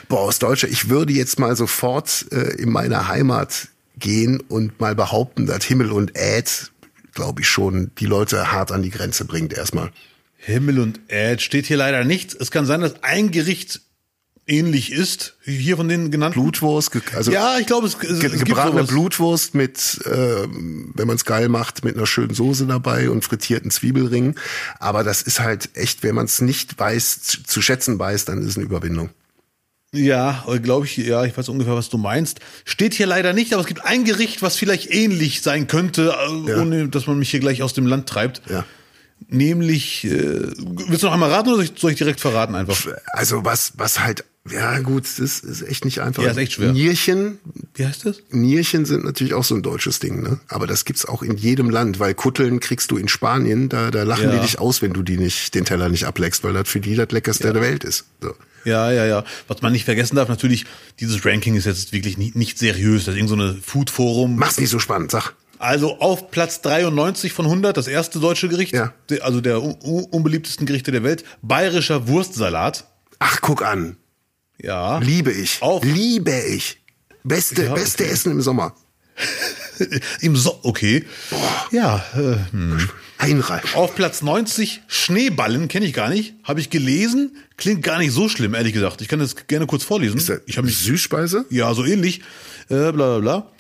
[0.09, 3.69] boah, aus Deutscher, ich würde jetzt mal sofort äh, in meine Heimat
[3.99, 6.71] gehen und mal behaupten, dass Himmel und Äd,
[7.19, 9.91] glaube ich schon, die Leute hart an die Grenze bringt erstmal.
[10.37, 12.33] Himmel und Erd steht hier leider nichts.
[12.33, 13.81] Es kann sein, dass ein Gericht
[14.47, 16.41] ähnlich ist, hier von den genannten.
[16.41, 18.85] Blutwurst, also Ja, ich glaube, es, es, ge gebratene.
[18.85, 23.73] Blutwurst mit, ähm, wenn man es geil macht, mit einer schönen Soße dabei und frittierten
[23.73, 24.37] Zwiebelringen.
[24.79, 28.41] Aber das ist halt echt, wenn man es nicht weiß, zu, zu schätzen weiß, dann
[28.41, 29.11] ist es eine Überwindung.
[29.95, 32.41] Ja, glaube ich, ja, ich weiß ungefähr, was du meinst.
[32.67, 36.51] Steht hier leider nicht, aber es gibt ein Gericht, was vielleicht ähnlich sein könnte, äh,
[36.51, 36.61] Ja.
[36.61, 38.43] ohne dass man mich hier gleich aus dem Land treibt.
[38.51, 38.67] Ja.
[39.29, 42.77] Nämlich, äh, willst du noch einmal raten oder soll ich, soll ich direkt verraten einfach?
[43.15, 46.23] Also was, was halt, ja gut, das ist echt nicht einfach.
[46.23, 46.73] Ja, ist echt schwer.
[46.73, 47.39] Nierchen,
[47.75, 48.23] Wie heißt das?
[48.31, 50.41] Nierchen sind natürlich auch so ein deutsches Ding, ne?
[50.49, 54.03] Aber das gibt's auch in jedem Land, weil Kutteln kriegst du in Spanien, da, da
[54.03, 54.37] lachen Ja.
[54.37, 56.95] die dich aus, wenn du die nicht, den Teller nicht ableckst, weil das für die
[56.95, 58.05] das leckerste der Welt ist.
[58.21, 58.35] So.
[58.65, 59.25] Ja, ja, ja.
[59.47, 60.67] Was man nicht vergessen darf, natürlich,
[61.01, 63.05] dieses Ranking ist jetzt wirklich nicht, nicht seriös.
[63.05, 64.37] Das ist irgend so eine Food-Forum.
[64.37, 65.33] Mach's nicht so spannend, sag.
[65.61, 68.93] Also auf Platz 93 von 100, das erste deutsche Gericht, Ja.
[69.23, 72.85] also der un un- unbeliebtesten Gerichte der Welt, bayerischer Wurstsalat.
[73.19, 73.97] Ach, guck an.
[74.61, 74.99] Ja.
[74.99, 75.63] Liebe ich.
[75.63, 75.85] Auch.
[75.85, 76.79] Liebe ich.
[77.25, 78.13] Beste, Ja, beste okay.
[78.13, 78.75] Essen im Sommer.
[80.21, 81.05] Im so okay.
[81.73, 82.37] Ja, äh,
[83.19, 83.75] Einreich.
[83.77, 88.29] auf Platz 90 Schneeballen kenne ich gar nicht, habe ich gelesen, klingt gar nicht so
[88.29, 89.01] schlimm, ehrlich gesagt.
[89.03, 90.17] Ich kann das gerne kurz vorlesen.
[90.19, 91.45] Ist das Ich habe mich Süßspeise?
[91.51, 92.21] ja so ähnlich.
[92.69, 93.53] Äh, bla bla bla.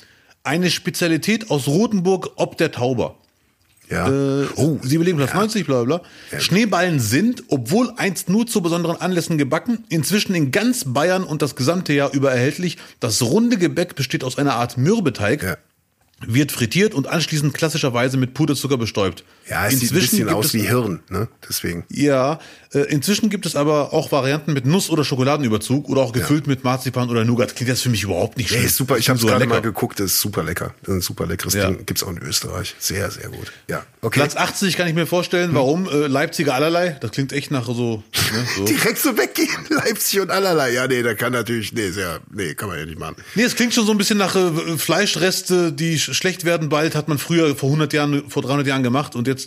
[0.44, 3.16] Eine Spezialität aus Rotenburg ob der Tauber.
[3.90, 4.08] Ja.
[4.08, 6.38] Äh, oh, Sie belegen Platz 90, bla bla bla.
[6.40, 11.56] Schneeballen sind, obwohl einst nur zu besonderen Anlässen gebacken, inzwischen in ganz Bayern und das
[11.56, 12.76] gesamte Jahr über erhältlich.
[13.00, 15.56] Das runde Gebäck besteht aus einer Art Mürbeteig, Ja.
[16.26, 19.24] wird frittiert und anschließend klassischerweise mit Puderzucker bestäubt.
[19.48, 21.28] Ja, es sieht ein bisschen aus es, wie Hirn, ne?
[21.48, 21.84] Deswegen.
[21.90, 22.38] Ja,
[22.74, 26.64] äh, inzwischen gibt es aber auch Varianten mit Nuss- oder Schokoladenüberzug oder auch gefüllt mit
[26.64, 27.56] Marzipan oder Nougat.
[27.56, 28.66] Klingt das für mich überhaupt nicht Nee, schlimm.
[28.66, 28.98] ist super.
[28.98, 30.00] Ich habe es Sogar gerade mal geguckt.
[30.00, 30.74] Das ist super lecker.
[30.82, 31.70] Das ist ein super leckeres Ja.
[31.70, 31.86] Ding.
[31.86, 32.74] Gibt's auch in Österreich.
[32.78, 33.52] Sehr, sehr gut.
[33.68, 33.84] Ja.
[34.02, 34.20] Okay.
[34.20, 36.98] Platz 80 kann ich mir vorstellen, warum äh, Leipziger allerlei.
[37.00, 38.02] Das klingt echt nach so.
[38.32, 38.64] Ne, so.
[38.66, 39.48] Direkt so weggehen.
[39.70, 40.72] Leipzig und allerlei.
[40.72, 43.16] Ja, nee, da kann natürlich, nee, sehr, nee, kann man ja nicht machen.
[43.34, 46.94] Nee, es klingt schon so ein bisschen nach äh, Fleischreste, die sch schlecht werden bald,
[46.94, 49.37] hat man früher vor 100 Jahren, vor 300 Jahren gemacht und jetzt,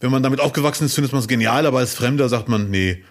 [0.00, 3.02] wenn man damit aufgewachsen ist, findet man es genial, aber als Fremder sagt man, nee.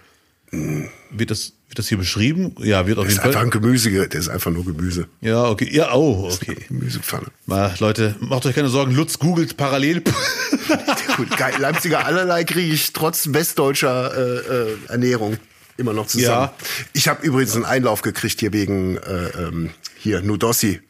[1.12, 2.56] Wird das, wird das hier beschrieben?
[2.60, 3.47] Ja, wird auf Das ist jeden einfach Fall.
[3.47, 4.08] ein Gemüse.
[4.08, 5.08] Das ist einfach nur Gemüse.
[5.19, 5.67] Ja, okay.
[5.69, 6.56] Ja, oh, okay.
[6.69, 7.27] Gemüsepfanne.
[7.45, 8.95] Mal, Leute, macht euch keine Sorgen.
[8.95, 10.03] Lutz googelt parallel.
[11.17, 11.27] Gut.
[11.60, 15.38] Leipziger allerlei kriege ich trotz westdeutscher äh, äh, Ernährung
[15.75, 16.49] immer noch zusammen.
[16.49, 16.53] Ja.
[16.93, 20.82] Ich habe übrigens einen Einlauf gekriegt hier wegen äh, ähm, hier Nudossi.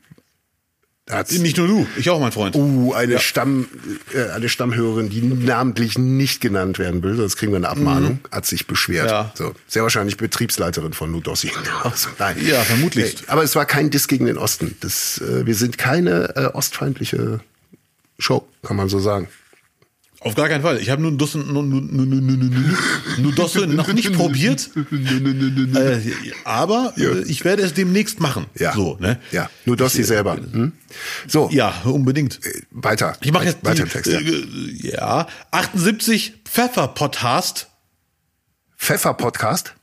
[1.09, 2.53] Hat's Nicht nur du, ich auch, mein Freund.
[2.55, 3.67] Uh, eine Stamm,
[4.13, 8.45] äh, eine Stammhörerin, die namentlich nicht genannt werden will, sonst kriegen wir eine Abmahnung, hat
[8.45, 9.05] sich beschwert.
[9.05, 9.11] Mhm.
[9.11, 9.31] Ja.
[9.33, 11.49] So, sehr wahrscheinlich Betriebsleiterin von Nudossi.
[11.83, 12.35] Also, nein.
[12.45, 13.21] Ja, vermutlich.
[13.21, 14.75] Nee, aber es war kein Diss gegen den Osten.
[14.81, 17.39] Das, äh, wir sind keine äh, ostfeindliche
[18.19, 19.29] Show, kann man so sagen.
[20.27, 20.79] Auf gar keinen Fall.
[20.79, 22.77] Ich habe nur Dusse, nur, nur, nur, nur, nur, nur,
[23.17, 24.69] nur Dosse noch nicht probiert.
[25.75, 26.01] äh,
[26.43, 28.45] aber äh, ich werde es demnächst machen.
[28.59, 28.73] Ja.
[28.73, 29.19] So, ne?
[29.31, 30.35] Ja, Nudossi selber.
[30.35, 30.73] Hm?
[31.27, 32.41] So, Ja, unbedingt.
[32.71, 33.15] weiter.
[33.21, 34.11] Ich mache jetzt weiter die, im Text.
[34.11, 34.19] Ja.
[34.19, 34.45] äh,
[34.81, 37.69] ja, 78 Pfeffer-Podcast.
[38.77, 39.75] Pfeffer-Podcast.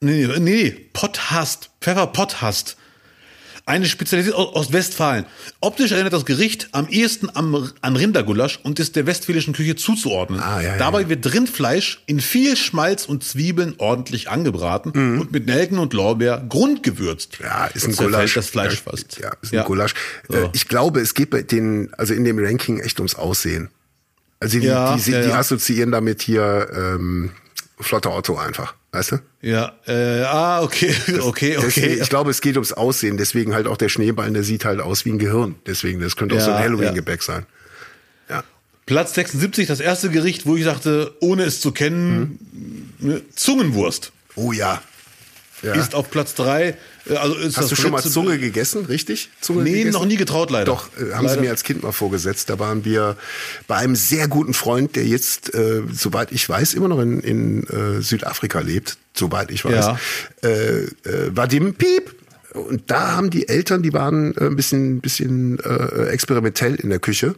[0.00, 1.70] Nee, nee, nee, Potthast.
[1.80, 2.76] Pfeffer-Potthast.
[3.68, 5.26] Eine Spezialität aus Westfalen.
[5.60, 10.38] Optisch erinnert das Gericht am ehesten am, an Rindergulasch und ist der westfälischen Küche zuzuordnen.
[10.38, 11.08] Ah, ja, ja, Dabei ja.
[11.08, 17.40] wird Rindfleisch in viel Schmalz und Zwiebeln ordentlich angebraten und mit Nelken und Lorbeer grundgewürzt.
[17.40, 17.44] Mhm.
[17.44, 18.34] Ja, ist ein Zerfällt Gulasch.
[18.34, 19.18] das Fleisch ja, fast.
[19.18, 19.94] Ja, ist ein Gulasch.
[20.30, 23.70] Äh, ich glaube, es geht bei den, also in dem Ranking echt ums Aussehen.
[24.38, 25.38] Also die, Ja, die, die, ja, die ja.
[25.38, 27.32] assoziieren damit hier ähm,
[27.78, 29.16] flotter Otto einfach, weißt du?
[29.42, 31.66] Ja, äh, ah, okay, das, okay, okay.
[31.66, 34.80] Deswegen, ich glaube, es geht ums Aussehen, deswegen halt auch der Schneeball, der sieht halt
[34.80, 35.56] aus wie ein Gehirn.
[35.66, 37.34] Deswegen, das könnte ja, auch so ein Halloween-Gebäck ja.
[37.34, 37.46] sein.
[38.28, 38.44] Ja.
[38.86, 42.38] Platz 76, das erste Gericht, wo ich dachte, ohne es zu kennen,
[42.98, 43.08] hm.
[43.08, 44.12] Ne, Zungenwurst.
[44.36, 44.80] Oh ja.
[45.62, 45.74] ja.
[45.74, 46.76] Ist auf Platz 3
[47.14, 49.30] also ist Hast du schon mal Zunge gegessen, richtig?
[49.40, 49.92] Zunge Nee, gegessen?
[49.92, 50.64] noch nie getraut, leider.
[50.66, 51.40] Doch, äh, haben sie Leider.
[51.42, 52.50] mir als Kind mal vorgesetzt.
[52.50, 53.16] Da waren wir
[53.68, 57.64] bei einem sehr guten Freund, der jetzt, äh, soweit ich weiß, immer noch in, in
[57.68, 59.72] äh, Südafrika lebt, soweit ich weiß.
[59.86, 59.98] Ja.
[60.42, 60.90] Äh, äh,
[61.30, 62.14] Vadim Piep.
[62.54, 66.98] Und da haben die Eltern, die waren äh, ein bisschen, bisschen äh, experimentell in der
[67.00, 67.34] Küche.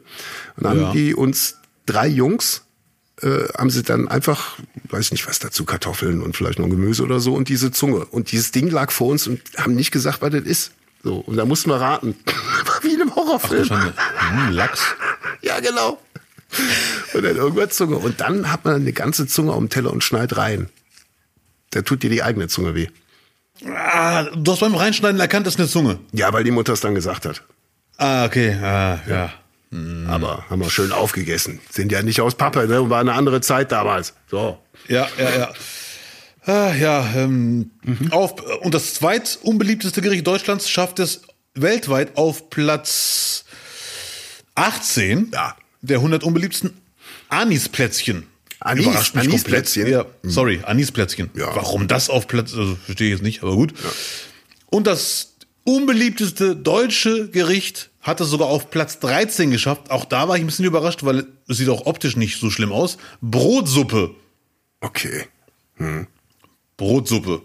[0.57, 0.87] Und dann Ja.
[0.89, 2.63] haben die uns drei Jungs
[3.23, 7.21] äh, haben sie dann einfach, weiß nicht was dazu, Kartoffeln und vielleicht noch Gemüse oder
[7.21, 8.05] so und diese Zunge.
[8.05, 10.73] Und dieses Ding lag vor uns und haben nicht gesagt, was das ist.
[11.03, 12.17] So, und da mussten wir raten.
[12.83, 13.65] Wie in einem Horrorfilm.
[13.65, 13.95] Schande.
[14.17, 14.81] Hm, Lachs.
[15.43, 16.01] ja, genau.
[17.13, 17.97] Und dann irgendwann Zunge.
[17.97, 20.69] Und dann hat man eine ganze Zunge auf dem Teller und schneidet rein.
[21.71, 22.89] Da tut dir die eigene Zunge weh.
[23.67, 25.99] Ah, du hast beim Reinschneiden erkannt, das ist eine Zunge.
[26.13, 27.43] Ja, weil die Mutter es dann gesagt hat.
[27.97, 28.55] Ah, okay.
[28.55, 29.33] Ah, ja.
[30.07, 31.61] Aber haben wir schön aufgegessen.
[31.71, 32.89] Sind ja nicht aus Pappe, ne?
[32.89, 34.15] War eine andere Zeit damals.
[34.31, 34.59] So.
[34.89, 35.53] Ja, ja, ja.
[36.47, 38.11] Ah, ja, ähm, Mhm.
[38.13, 41.21] auf, und das zweit unbeliebteste Gericht Deutschlands schafft es
[41.55, 43.45] weltweit auf Platz
[44.55, 45.57] 18 Ja.
[45.83, 46.73] der 100 unbeliebtesten
[47.29, 48.25] Anisplätzchen.
[48.61, 49.87] Anis- Überrascht mich Anisplätzchen?
[49.87, 51.31] Ja, sorry, Anisplätzchen.
[51.35, 51.55] Ja.
[51.55, 53.73] Warum das auf Platz, also verstehe ich jetzt nicht, aber gut.
[54.67, 59.91] Und das unbeliebteste deutsche Gericht hat es sogar auf Platz 13 geschafft.
[59.91, 62.73] Auch da war ich ein bisschen überrascht, weil es sieht auch optisch nicht so schlimm
[62.73, 62.99] aus.
[63.21, 64.11] Brotsuppe.
[64.81, 65.27] Okay.
[66.77, 67.43] Brotsuppe.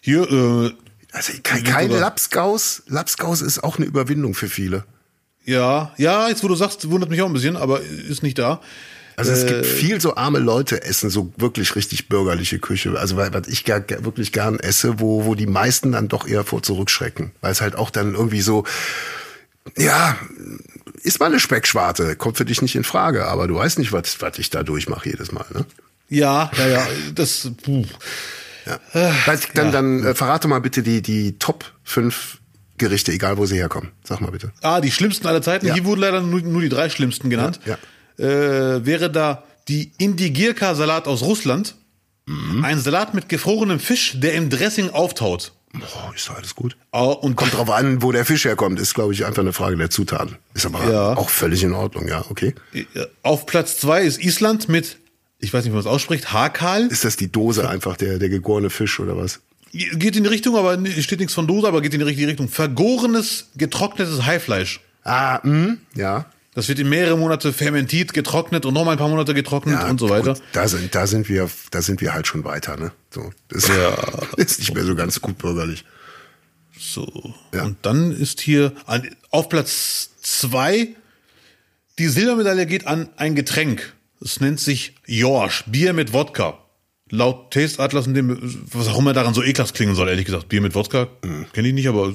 [0.00, 0.72] Hier, äh,
[1.12, 2.82] Also kein, kein sogar- Lapskaus.
[2.88, 4.84] Lapskaus ist auch eine Überwindung für viele.
[5.44, 8.60] ja, ja, jetzt wo du sagst, wundert mich auch ein bisschen, aber ist nicht da.
[9.16, 9.46] Also es Äh.
[9.46, 12.98] gibt viel so arme Leute essen, so wirklich richtig bürgerliche Küche.
[12.98, 16.62] Also was ich gar- wirklich gern esse, wo, wo die meisten dann doch eher vor
[16.62, 17.30] zurückschrecken.
[17.40, 18.64] Weil es halt auch dann irgendwie so,
[19.76, 20.16] ja,
[21.02, 24.20] ist mal eine Speckschwarte, kommt für dich nicht in Frage, aber du weißt nicht, was,
[24.20, 25.46] was ich da durchmache jedes Mal.
[25.52, 25.64] Ne?
[26.08, 27.84] Ja, ja, ja, das, puh.
[28.66, 29.12] Ja.
[29.54, 32.38] Dann dann äh, verrate mal bitte die, die Top 5
[32.78, 33.92] Gerichte, egal wo sie herkommen.
[34.04, 34.52] Sag mal bitte.
[34.60, 35.66] Ah, die schlimmsten aller Zeiten.
[35.66, 35.74] Ja.
[35.74, 37.60] Hier wurden leider nur, nur die drei schlimmsten genannt.
[37.64, 37.78] Ja,
[38.18, 41.74] Äh, wäre da die Indigirka-Salat aus Russland.
[42.26, 42.64] Mhm.
[42.64, 45.52] Ein Salat mit gefrorenem Fisch, der im Dressing auftaut.
[45.80, 46.76] Boah, ist doch alles gut.
[46.92, 49.76] Ah, Und Kommt drauf an, wo der Fisch herkommt, ist, glaube ich, einfach eine Frage
[49.76, 50.36] der Zutaten.
[50.54, 51.16] Ist aber Ja.
[51.16, 52.54] auch völlig in Ordnung, ja, okay.
[53.22, 54.98] auf Platz zwei ist Island mit,
[55.38, 56.86] ich weiß nicht, wie man es ausspricht, Hakal.
[56.86, 59.40] Ist das die Dose einfach, der, der gegorene Fisch oder was?
[59.72, 62.28] Geht in die Richtung, aber es steht nichts von Dose, aber geht in die richtige
[62.28, 62.48] Richtung.
[62.48, 64.80] Vergorenes, getrocknetes Haifleisch.
[65.04, 66.26] Ah, mh, ja.
[66.56, 70.00] Das wird in mehrere Monate fermentiert, getrocknet und nochmal ein paar Monate getrocknet ja und
[70.00, 70.32] so weiter.
[70.34, 72.90] gut, da sind, da sind wir, da sind wir halt schon weiter, ne?
[73.10, 73.70] So, das
[74.36, 75.84] ist nicht mehr so ganz gut bürgerlich.
[76.78, 77.34] So.
[77.54, 77.64] Ja.
[77.64, 80.88] Und dann ist hier an, auf Platz zwei
[81.98, 83.94] die Silbermedaille geht an ein Getränk.
[84.20, 86.58] Es nennt sich Jorsch, Bier mit Wodka.
[87.10, 88.38] Laut Taste Atlas, in dem,
[88.72, 90.48] was auch immer daran so ekelhaft klingen soll, ehrlich gesagt.
[90.48, 91.46] Bier mit Wodka, Mhm.
[91.52, 92.14] kenne ich nicht, aber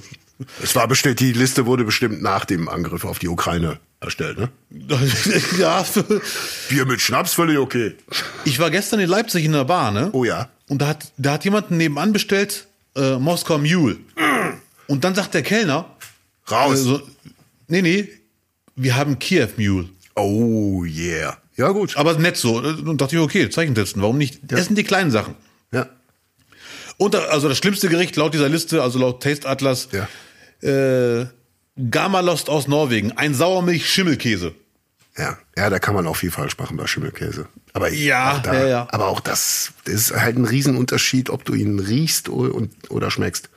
[0.64, 4.50] Es war bestimmt, die Liste wurde bestimmt nach dem Angriff auf die Ukraine erstellt, ne?
[5.60, 5.86] ja,
[6.70, 7.96] Bier mit Schnaps völlig okay.
[8.46, 10.10] ich war gestern in Leipzig in der Bar, ne?
[10.14, 10.50] Oh ja.
[10.68, 13.98] Und da hat, da hat jemand nebenan bestellt, äh, Moskau Mule.
[14.88, 15.86] Und dann sagt der Kellner,
[16.50, 16.72] Raus.
[16.72, 17.02] also,
[17.68, 18.10] nee, nee,
[18.76, 19.90] wir haben Kiew Mule.
[20.16, 21.38] oh yeah.
[21.58, 21.96] Ja, gut.
[21.98, 22.56] Aber nett so.
[22.58, 24.40] Und dachte ich, okay, Zeichen setzen, warum nicht?
[24.44, 25.36] Das sind die kleinen Sachen.
[25.72, 25.88] Ja.
[26.98, 30.08] Und da, also das schlimmste Gericht laut dieser Liste, also laut Taste Atlas, Ja.
[30.62, 31.26] Äh,
[31.90, 34.54] Gamalost aus Norwegen, ein Sauermilch-Schimmelkäse.
[35.18, 37.48] Ja, ja, da kann man auch viel falsch machen bei Schimmelkäse.
[37.74, 38.88] Aber Ja, auch da, ja, ja.
[38.92, 43.12] aber auch das, das ist halt ein Riesenunterschied, ob du ihn riechst oder, und, oder
[43.12, 43.50] schmeckst.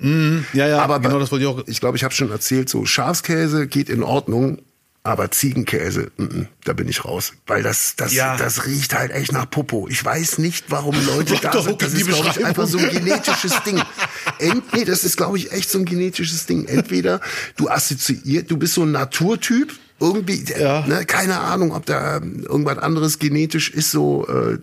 [0.00, 1.62] Ja, ja, aber genau bei- das wollte ich auch.
[1.66, 4.62] Ich glaube, ich habe schon erzählt, so Schafskäse geht in Ordnung,
[5.02, 8.36] aber Ziegenkäse, mm, mm, da bin ich raus, weil das das Ja.
[8.36, 9.88] das riecht halt echt nach Popo.
[9.88, 11.82] Ich weiß nicht, warum Leute da sind.
[11.82, 13.82] Das ist glaube ich einfach so ein genetisches Ding.
[14.38, 16.66] Ent, nee, das ist glaube ich echt so ein genetisches Ding.
[16.66, 17.20] Entweder
[17.56, 19.72] du assoziiert, du bist so ein Naturtyp.
[20.00, 20.86] Irgendwie, Ja.
[20.86, 24.58] ne, keine Ahnung, ob da ähm, irgendwas anderes genetisch ist, so, äh,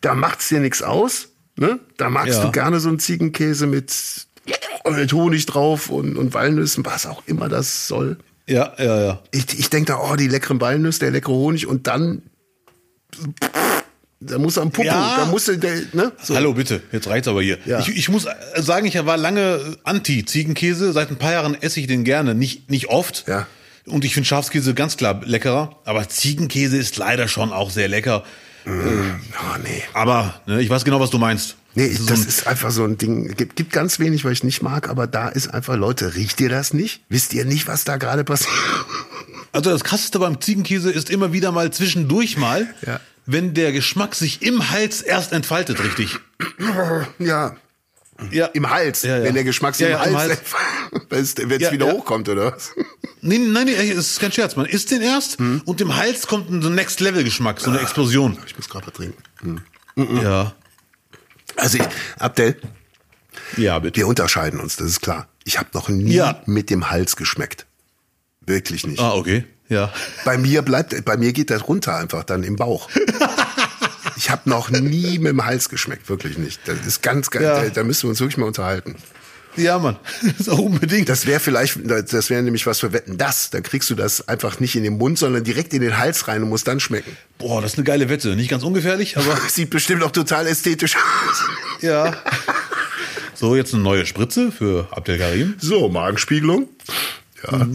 [0.00, 1.78] da macht's dir nichts aus, ne?
[1.96, 2.44] Da magst Ja.
[2.44, 3.94] du gerne so einen Ziegenkäse mit,
[4.90, 8.16] mit Honig drauf und, und Walnüssen, was auch immer das soll.
[8.48, 9.22] Ja, ja, ja.
[9.30, 12.22] Ich, ich denke da, oh, die leckeren Walnüsse, der leckere Honig und dann,
[14.20, 15.16] da muss er am Popo, Ja.
[15.18, 16.12] da muss er, der, ne?
[16.22, 16.34] So.
[16.34, 17.58] Hallo, bitte, jetzt reicht's aber hier.
[17.66, 17.80] Ja.
[17.80, 18.26] Ich, ich muss
[18.56, 20.92] sagen, ich war lange Anti-Ziegenkäse.
[20.92, 22.34] Seit ein paar Jahren esse ich den gerne.
[22.34, 23.24] Nicht, nicht oft.
[23.28, 23.46] Ja.
[23.86, 25.78] Und ich finde Schafskäse ganz klar leckerer.
[25.84, 28.24] Aber Ziegenkäse ist leider schon auch sehr lecker.
[28.66, 28.70] Oh,
[29.62, 29.82] nee.
[29.92, 31.56] Aber ne, ich weiß genau, was du meinst.
[31.74, 33.34] Nee, Das ist das so ein- ist einfach so ein Ding.
[33.36, 36.48] Gibt, gibt ganz wenig, weil ich nicht mag, aber da ist einfach, Leute, riecht ihr
[36.48, 37.02] das nicht?
[37.10, 38.50] Wisst ihr nicht, was da gerade passiert?
[39.52, 42.98] Also das krasseste beim Ziegenkäse ist immer wieder mal zwischendurch mal, Ja.
[43.26, 46.18] Wenn der Geschmack sich im Hals erst entfaltet, richtig.
[47.18, 47.56] ja.
[48.30, 48.46] Ja.
[48.46, 49.24] Im Hals, Ja, ja.
[49.24, 50.40] wenn der Geschmack so Ja, im im Hals,
[51.10, 52.70] wenn es wieder hochkommt, oder was?
[53.20, 54.56] Nee, nein, nee, es ist kein Scherz.
[54.56, 55.60] Man isst den erst Hm.
[55.66, 58.38] und im Hals kommt ein so Next-Level-Geschmack, so eine Explosion.
[58.46, 59.22] Ich muss gerade was trinken.
[59.42, 59.60] Hm.
[60.22, 60.54] Ja.
[61.56, 61.84] Also, ich,
[62.18, 62.58] Abdel,
[63.56, 63.96] Ja, bitte.
[63.98, 65.28] wir unterscheiden uns, das ist klar.
[65.44, 67.66] Ich habe noch nie mit dem Hals geschmeckt.
[68.40, 69.00] Wirklich nicht.
[69.00, 69.44] Ah, okay.
[69.68, 69.92] Ja.
[70.24, 72.88] Bei mir bleibt, bei mir geht das runter einfach dann im Bauch.
[74.18, 76.60] Ich habe noch nie mit dem Hals geschmeckt, wirklich nicht.
[76.64, 77.62] Das ist ganz, ganz, Ja.
[77.64, 78.96] da, da müssen wir uns wirklich mal unterhalten.
[79.56, 79.96] Ja, Mann.
[80.22, 81.10] Das ist auch unbedingt.
[81.10, 83.50] Das wäre vielleicht, das wäre nämlich was für Wetten, das.
[83.50, 86.42] Dann kriegst du das einfach nicht in den Mund, sondern direkt in den Hals rein
[86.42, 87.14] und musst dann schmecken.
[87.36, 88.36] Boah, das ist eine geile Wette.
[88.36, 91.82] Nicht ganz ungefährlich, aber Sieht bestimmt auch total ästhetisch aus.
[91.82, 92.14] ja.
[93.34, 95.56] So, jetzt eine neue Spritze für Abdel Karim.
[95.60, 96.70] So, Magenspiegelung.
[97.52, 97.68] Ja.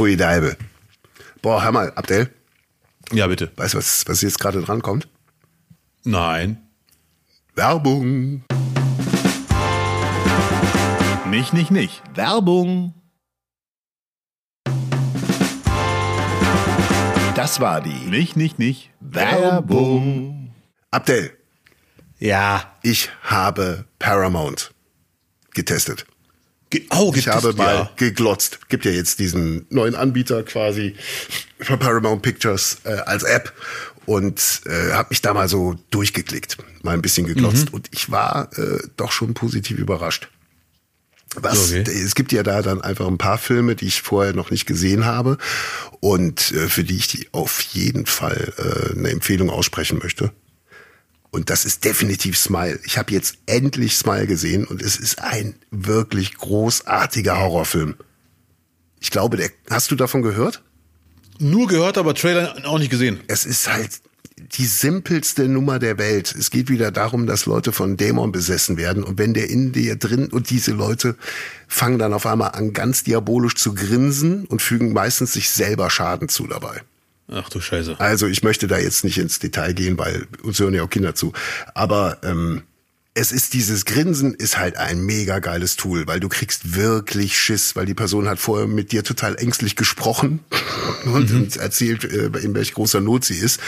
[0.00, 0.56] Pfui Deibe.
[1.42, 2.30] Boah, hör mal, Abdel,
[3.12, 3.52] Ja, bitte.
[3.56, 5.06] weißt du, was, was jetzt gerade dran kommt?
[6.04, 6.56] Nein.
[7.54, 8.42] Werbung.
[11.28, 12.02] Nicht, nicht, nicht.
[12.14, 12.94] Werbung.
[17.34, 18.90] Das war die Nicht, nicht, nicht.
[19.00, 20.54] Werbung.
[20.90, 21.36] Abdel,
[22.18, 22.72] Ja.
[22.82, 24.72] ich habe Paramount
[25.52, 26.06] getestet.
[26.70, 27.90] Ge oh, Ich habe mal ja.
[27.96, 28.60] geglotzt.
[28.68, 30.94] Gibt ja jetzt diesen neuen Anbieter quasi
[31.58, 33.52] für Paramount Pictures äh, als App
[34.06, 38.50] und äh, habe mich da mal so durchgeklickt, mal ein bisschen geglotzt und ich war
[38.58, 40.28] äh, doch schon positiv überrascht.
[41.36, 41.82] Was, Okay.
[41.82, 45.04] Es gibt ja da dann einfach ein paar Filme, die ich vorher noch nicht gesehen
[45.04, 45.38] habe
[46.00, 50.32] und äh, für die ich die auf jeden Fall äh, eine Empfehlung aussprechen möchte.
[51.30, 52.80] Und das ist definitiv Smile.
[52.84, 57.94] Ich habe jetzt endlich Smile gesehen und es ist ein wirklich großartiger Horrorfilm.
[59.00, 60.62] Ich glaube, der, hast du davon gehört?
[61.38, 63.20] Nur gehört, aber Trailer auch nicht gesehen.
[63.28, 64.00] Es ist halt
[64.56, 66.34] die simpelste Nummer der Welt.
[66.36, 69.96] Es geht wieder darum, dass Leute von Dämon besessen werden und wenn der in dir
[69.96, 71.16] drin und diese Leute
[71.68, 76.28] fangen dann auf einmal an, ganz diabolisch zu grinsen und fügen meistens sich selber Schaden
[76.28, 76.82] zu dabei.
[77.30, 77.98] Ach du Scheiße.
[78.00, 81.14] Also ich möchte da jetzt nicht ins Detail gehen, weil uns hören ja auch Kinder
[81.14, 81.32] zu.
[81.74, 82.62] Aber ähm,
[83.14, 87.74] es ist dieses Grinsen ist halt ein mega geiles Tool, weil du kriegst wirklich Schiss,
[87.76, 90.40] weil die Person hat vorher mit dir total ängstlich gesprochen
[91.04, 93.60] und, und erzählt, äh, in welch großer Not sie ist.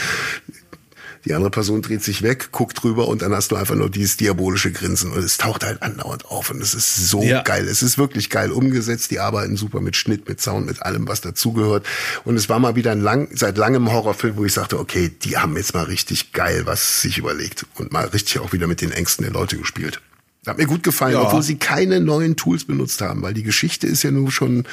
[1.25, 4.17] Die andere Person dreht sich weg, guckt drüber und dann hast du einfach nur dieses
[4.17, 7.41] diabolische Grinsen und es taucht halt andauernd auf und es ist so Ja.
[7.43, 7.67] geil.
[7.67, 9.11] Es ist wirklich geil umgesetzt.
[9.11, 11.85] Die arbeiten super mit Schnitt, mit Sound, mit allem, was dazugehört.
[12.25, 15.37] Und es war mal wieder ein lang, seit langem Horrorfilm, wo ich sagte, okay, die
[15.37, 18.91] haben jetzt mal richtig geil was sich überlegt und mal richtig auch wieder mit den
[18.91, 20.01] Ängsten der Leute gespielt.
[20.45, 21.21] Hat mir gut gefallen, Ja.
[21.21, 24.65] obwohl sie keine neuen Tools benutzt haben, weil die Geschichte ist ja nun schon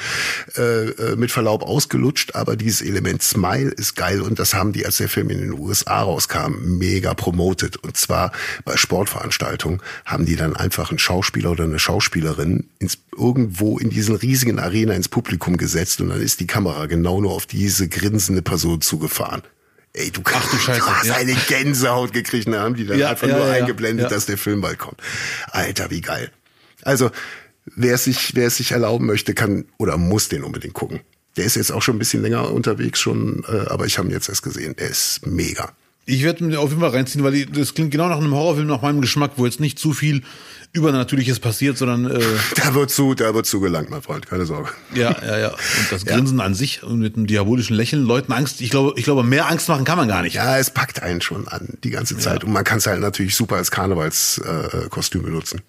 [0.57, 4.85] äh, äh, mit Verlaub ausgelutscht, aber dieses Element Smile ist geil und das haben die,
[4.85, 7.77] als der Film in den USA rauskam, mega promoted.
[7.77, 8.33] Und zwar
[8.65, 14.15] bei Sportveranstaltungen haben die dann einfach einen Schauspieler oder eine Schauspielerin ins, irgendwo in diesen
[14.15, 18.41] riesigen Arena ins Publikum gesetzt und dann ist die Kamera genau nur auf diese grinsende
[18.41, 19.41] Person zugefahren.
[19.93, 21.15] Ey, du, Ach du Scheiße, du hast ja.
[21.15, 24.61] eine Gänsehaut gekriegt, da haben die dann Ja, einfach ja, nur eingeblendet, dass der Film
[24.61, 25.01] bald kommt.
[25.47, 26.31] Alter, wie geil.
[26.83, 27.11] Also,
[27.65, 31.01] wer es sich, wer es sich erlauben möchte, kann oder muss den unbedingt gucken.
[31.37, 34.13] Der ist jetzt auch schon ein bisschen länger unterwegs schon, äh, aber ich habe ihn
[34.13, 34.75] jetzt erst gesehen.
[34.77, 35.71] Der ist mega.
[36.05, 38.81] Ich werde mir auf jeden Fall reinziehen, weil das klingt genau nach einem Horrorfilm nach
[38.81, 40.23] meinem Geschmack, wo jetzt nicht zu viel
[40.73, 42.23] Übernatürliches passiert, sondern äh,
[42.55, 44.69] Da wird zu, da wird zugelangt, mein Freund, keine Sorge.
[44.93, 45.49] ja, ja, ja.
[45.49, 48.61] Und das Grinsen an sich und mit einem diabolischen Lächeln Leuten Angst.
[48.61, 50.35] Ich glaube, ich glaube, mehr Angst machen kann man gar nicht.
[50.35, 53.35] Ja, es packt einen schon an die ganze Zeit und man kann es halt natürlich
[53.35, 55.61] super als Karnevalskostüm äh, benutzen.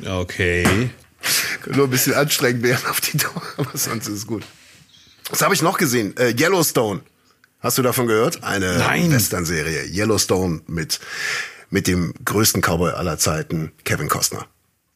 [0.00, 0.90] Ja, okay.
[1.62, 4.44] Könnte nur ein bisschen anstrengend werden auf die Dauer, aber sonst ist es gut.
[5.30, 6.14] Was habe ich noch gesehen?
[6.18, 7.00] Äh, Yellowstone.
[7.60, 8.44] Hast du davon gehört?
[8.44, 8.78] Eine.
[9.10, 9.84] Western-Serie.
[9.86, 11.00] Yellowstone mit,
[11.70, 14.46] mit dem größten Cowboy aller Zeiten, Kevin Costner.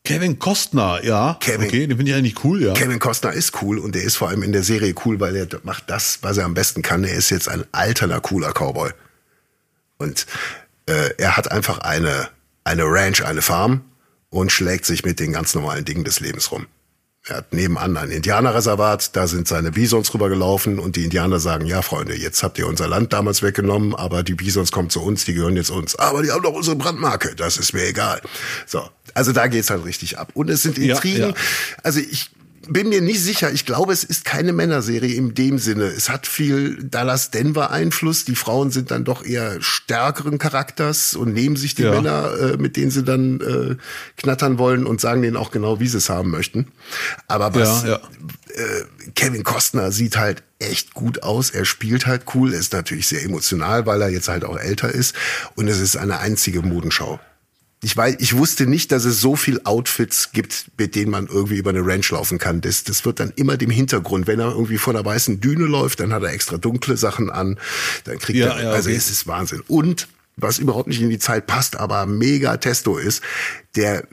[0.04, 1.36] Kevin Costner, ja.
[1.40, 2.72] Kevin- Okay, den finde ich eigentlich cool, ja.
[2.72, 5.46] Kevin Costner ist cool und der ist vor allem in der Serie cool, weil er
[5.64, 7.04] macht das, was er am besten kann.
[7.04, 8.90] Er ist jetzt ein alterner, cooler Cowboy.
[9.98, 10.26] Und
[10.86, 12.28] äh, er hat einfach eine,
[12.64, 13.82] eine Ranch, eine Farm
[14.30, 16.66] und schlägt sich mit den ganz normalen Dingen des Lebens rum.
[17.28, 21.82] Er hat nebenan ein Indianerreservat, da sind seine Bisons rübergelaufen und die Indianer sagen, ja
[21.82, 25.34] Freunde, jetzt habt ihr unser Land damals weggenommen, aber die Bisons kommen zu uns, die
[25.34, 25.94] gehören jetzt uns.
[25.96, 28.22] Aber die haben doch unsere Brandmarke, das ist mir egal.
[28.66, 30.30] So, also da geht's halt richtig ab.
[30.32, 31.20] Und es sind Ja, Intrigen.
[31.30, 31.34] ja.
[31.82, 32.30] Also ich
[32.68, 33.50] bin mir nicht sicher.
[33.52, 35.84] Ich glaube, es ist keine Männerserie in dem Sinne.
[35.84, 38.24] Es hat viel Dallas Denver Einfluss.
[38.24, 41.90] Die Frauen sind dann doch eher stärkeren Charakters und nehmen sich die Ja.
[41.92, 43.76] Männer, äh, mit denen sie dann äh,
[44.16, 46.68] knattern wollen und sagen denen auch genau, wie sie es haben möchten.
[47.26, 47.96] Aber was Ja, ja.
[48.54, 51.50] Äh, Kevin Costner sieht halt echt gut aus.
[51.50, 55.14] Er spielt halt cool, ist natürlich sehr emotional, weil er jetzt halt auch älter ist.
[55.54, 57.20] Und es ist eine einzige Modenschau.
[57.80, 61.58] Ich weiß, ich wusste nicht, dass es so viel Outfits gibt, mit denen man irgendwie
[61.58, 62.60] über eine Ranch laufen kann.
[62.60, 64.26] Das, das wird dann immer dem Hintergrund.
[64.26, 67.58] Wenn er irgendwie vor einer weißen Düne läuft, dann hat er extra dunkle Sachen an.
[68.04, 68.98] Dann kriegt Ja, er, ja, also okay.
[68.98, 69.62] es ist Wahnsinn.
[69.68, 73.22] Und was überhaupt nicht in die Zeit passt, aber mega Testo ist,
[73.76, 74.06] der,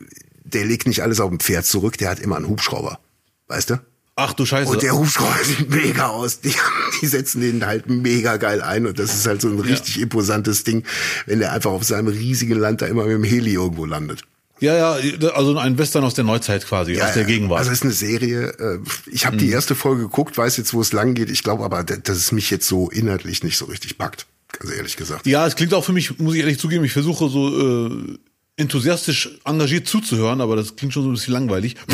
[0.43, 2.99] der legt nicht alles auf dem Pferd zurück, der hat immer einen Hubschrauber.
[3.47, 3.79] Weißt du?
[4.17, 4.69] Ach du Scheiße.
[4.71, 6.39] Und der Hubschrauber sieht mega aus.
[6.39, 6.53] Die,
[7.01, 8.85] die setzen den halt mega geil ein.
[8.87, 10.83] Und das ist halt so ein richtig imposantes Ding,
[11.25, 14.21] wenn der einfach auf seinem riesigen Land da immer mit dem Heli irgendwo landet.
[14.61, 17.59] ja, ja, also ein Western aus der Neuzeit quasi, aus der Ja, Gegenwart.
[17.59, 18.47] Also es ist eine Serie.
[18.57, 18.79] äh,
[19.11, 21.29] Ich habe die erste Folge geguckt, weiß jetzt, wo es lang geht.
[21.29, 24.27] Ich glaube aber, dass es mich jetzt so inhaltlich nicht so richtig packt.
[24.57, 25.27] Ganz ehrlich gesagt.
[25.27, 28.17] ja, es klingt auch für mich, muss ich ehrlich zugeben, ich versuche so äh,
[28.55, 31.75] enthusiastisch engagiert zuzuhören, aber das klingt schon so ein bisschen langweilig.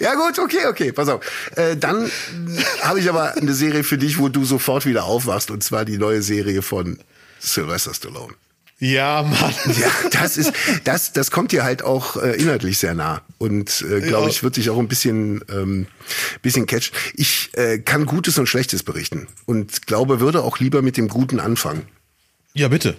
[0.00, 1.24] Ja gut, okay, okay, pass auf.
[1.56, 2.10] Äh, dann
[2.82, 5.50] habe ich aber eine Serie für dich, wo du sofort wieder aufwachst.
[5.50, 6.98] Und zwar die neue Serie von
[7.40, 8.34] Sylvester Stallone.
[8.80, 9.54] Ja, Mann.
[9.80, 10.52] Ja, das ist,
[10.84, 14.30] das, das kommt dir halt auch äh, inhaltlich sehr nah und äh, glaube Ja.
[14.30, 15.88] ich wird dich auch ein bisschen, ähm,
[16.42, 16.94] bisschen catchen.
[17.14, 21.40] Ich äh, kann Gutes und Schlechtes berichten und glaube würde auch lieber mit dem Guten
[21.40, 21.88] anfangen.
[22.54, 22.96] Ja, bitte.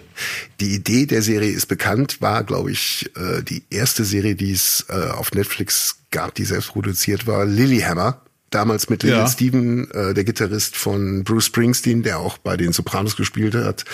[0.60, 4.86] Die Idee der Serie ist bekannt, war, glaube ich, äh, die erste Serie, die es
[4.88, 8.22] äh, auf Netflix gab, die selbst produziert war, Lilyhammer.
[8.50, 9.28] Damals mit Little Ja.
[9.28, 13.84] Steven, äh, der Gitarrist von Bruce Springsteen, der auch bei den Sopranos gespielt hat,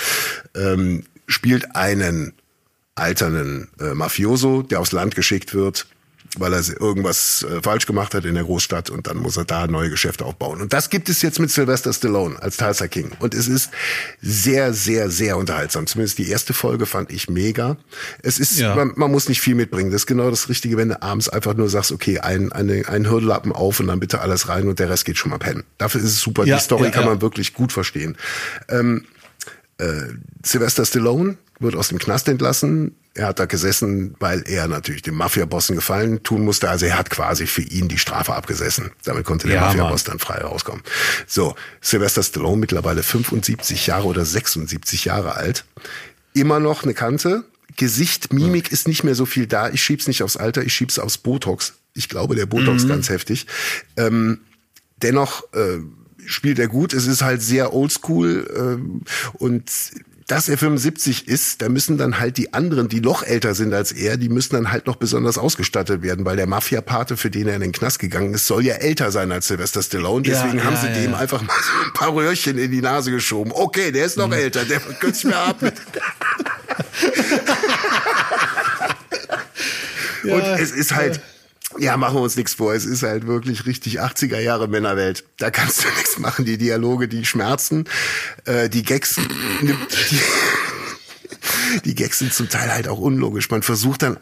[0.54, 2.32] ähm, spielt einen
[2.94, 5.86] alternden äh, Mafioso, der aufs Land geschickt wird,
[6.40, 9.66] weil er irgendwas äh, falsch gemacht hat in der Großstadt und dann muss er da
[9.66, 10.60] neue Geschäfte aufbauen.
[10.60, 13.12] Und das gibt es jetzt mit Sylvester Stallone als Tulsa King.
[13.18, 13.70] Und es ist
[14.20, 15.86] sehr, sehr, sehr unterhaltsam.
[15.86, 17.76] Zumindest die erste Folge fand ich mega.
[18.22, 18.74] Es ist, Ja.
[18.74, 19.90] man, man muss nicht viel mitbringen.
[19.90, 23.10] Das ist genau das Richtige, wenn du abends einfach nur sagst, okay, ein, eine, ein
[23.10, 25.64] Hürdellappen auf und dann bitte alles rein und der Rest geht schon mal pennen.
[25.78, 26.44] Dafür ist es super.
[26.44, 28.16] Ja, die Story ja, kann man wirklich gut verstehen.
[30.44, 32.96] Sylvester Stallone wird aus dem Knast entlassen.
[33.14, 36.68] Er hat da gesessen, weil er natürlich dem Mafia-Bossen gefallen tun musste.
[36.68, 38.90] Also er hat quasi für ihn die Strafe abgesessen.
[39.04, 40.82] Damit konnte der Ja, Mafia-Boss dann frei rauskommen.
[41.26, 45.64] So, Sylvester Stallone mittlerweile 75 Jahre oder 76 Jahre alt.
[46.34, 47.44] Immer noch eine Kante.
[47.76, 49.70] Gesicht, Mimik ist nicht mehr so viel da.
[49.70, 51.74] Ich schieb's nicht aufs Alter, ich schieb's aufs Botox.
[51.94, 53.46] Ich glaube, der Botox ganz heftig.
[53.96, 54.40] Ähm,
[55.02, 55.78] dennoch äh,
[56.26, 56.92] spielt er gut.
[56.92, 59.02] Es ist halt sehr oldschool ähm,
[59.34, 59.70] und
[60.26, 63.92] dass er 75 ist, da müssen dann halt die anderen, die noch älter sind als
[63.92, 67.54] er, die müssen dann halt noch besonders ausgestattet werden, weil der Mafia-Pate, für den er
[67.54, 70.26] in den Knast gegangen ist, soll ja älter sein als Sylvester Stallone.
[70.26, 71.18] Ja, Deswegen haben ja, sie ja, dem ja.
[71.18, 73.52] einfach mal so ein paar Röhrchen in die Nase geschoben.
[73.54, 75.60] Okay, der ist noch älter, der könnte sich mehr ab.
[80.24, 81.20] Und es ist halt,
[81.78, 82.74] ja, machen wir uns nichts vor.
[82.74, 85.24] Es ist halt wirklich richtig 80er Jahre Männerwelt.
[85.38, 86.44] Da kannst du nichts machen.
[86.44, 87.84] Die Dialoge, die schmerzen,
[88.44, 89.16] äh, die Gags,
[89.62, 90.20] nimmt die,
[91.84, 93.50] die Gags sind zum Teil halt auch unlogisch.
[93.50, 94.18] Man versucht dann,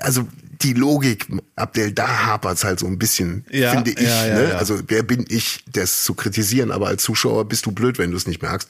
[0.00, 0.26] also
[0.62, 4.00] die Logik, Abdel, da hapert's halt so ein bisschen, Ja, finde ich.
[4.00, 4.56] ja, ja, ne?
[4.56, 6.70] Also wer bin ich, das zu kritisieren?
[6.70, 8.68] Aber als Zuschauer bist du blöd, wenn du es nicht merkst.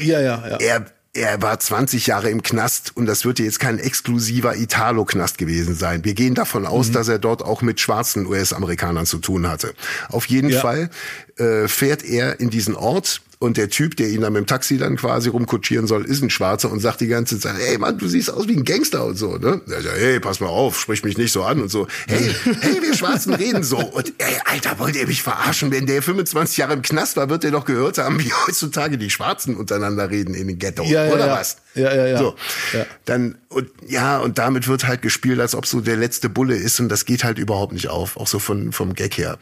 [0.00, 0.56] Ja, ja, ja.
[0.56, 5.74] Er, er war 20 Jahre im Knast und das wird jetzt kein exklusiver Italo-Knast gewesen
[5.74, 6.04] sein.
[6.04, 6.92] Wir gehen davon aus, Mhm.
[6.92, 9.74] dass er dort auch mit schwarzen US-Amerikanern zu tun hatte.
[10.08, 10.60] Auf jeden Ja.
[10.60, 10.90] Fall
[11.36, 14.76] äh, fährt er in diesen Ort und der Typ, der ihn dann mit dem Taxi
[14.76, 18.06] dann quasi rumkutschieren soll, ist ein Schwarzer und sagt die ganze Zeit, hey Mann, du
[18.06, 19.62] siehst aus wie ein Gangster und so, ne?
[19.66, 21.88] Er sagt, hey, pass mal auf, sprich mich nicht so an und so.
[22.06, 23.78] Hey, hey, wir Schwarzen reden so.
[23.78, 25.70] Und ey, Alter, wollt ihr mich verarschen?
[25.70, 29.08] Wenn der 25 Jahre im Knast war, wird er doch gehört haben, wie heutzutage die
[29.08, 31.32] Schwarzen untereinander reden in den Ghetto, Ja, ja, oder ja.
[31.32, 31.56] was?
[31.74, 32.18] Ja, ja, ja.
[32.18, 32.34] So.
[32.74, 32.84] Ja.
[33.06, 36.78] Dann, und ja, und damit wird halt gespielt, als ob so der letzte Bulle ist
[36.78, 39.38] und das geht halt überhaupt nicht auf, auch so von, vom Gag her.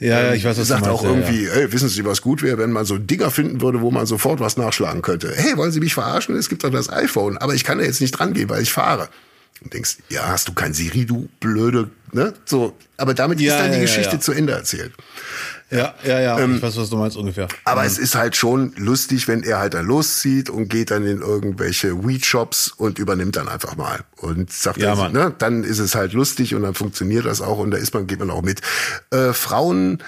[0.00, 0.98] Ja, ja, ich weiß, was du sagt meinst.
[1.00, 3.80] auch ja, irgendwie, ey, wissen Sie, was gut wäre, wenn man so Dinger finden würde,
[3.80, 5.32] wo man sofort was nachschlagen könnte.
[5.34, 6.36] Hey, wollen Sie mich verarschen?
[6.36, 8.72] Es gibt doch das iPhone, aber ich kann da jetzt nicht dran gehen, weil ich
[8.72, 9.08] fahre.
[9.62, 12.34] Und denkst, ja, hast du kein Siri, du blöde, ne?
[12.44, 14.20] So, aber damit Ja, ist dann die ja, ja, Geschichte ja.
[14.20, 14.92] zu Ende erzählt.
[15.74, 16.38] Ja, ja, ja.
[16.38, 17.48] Ähm, ich weiß, was du meinst ungefähr.
[17.64, 21.20] Aber es ist halt schon lustig, wenn er halt dann loszieht und geht dann in
[21.20, 24.00] irgendwelche Weed-Shops und übernimmt dann einfach mal.
[24.16, 27.58] Und sagt Ja, dann, ne, dann ist es halt lustig und dann funktioniert das auch
[27.58, 28.60] und da ist man, geht man auch mit.
[29.10, 29.98] Äh, Frauen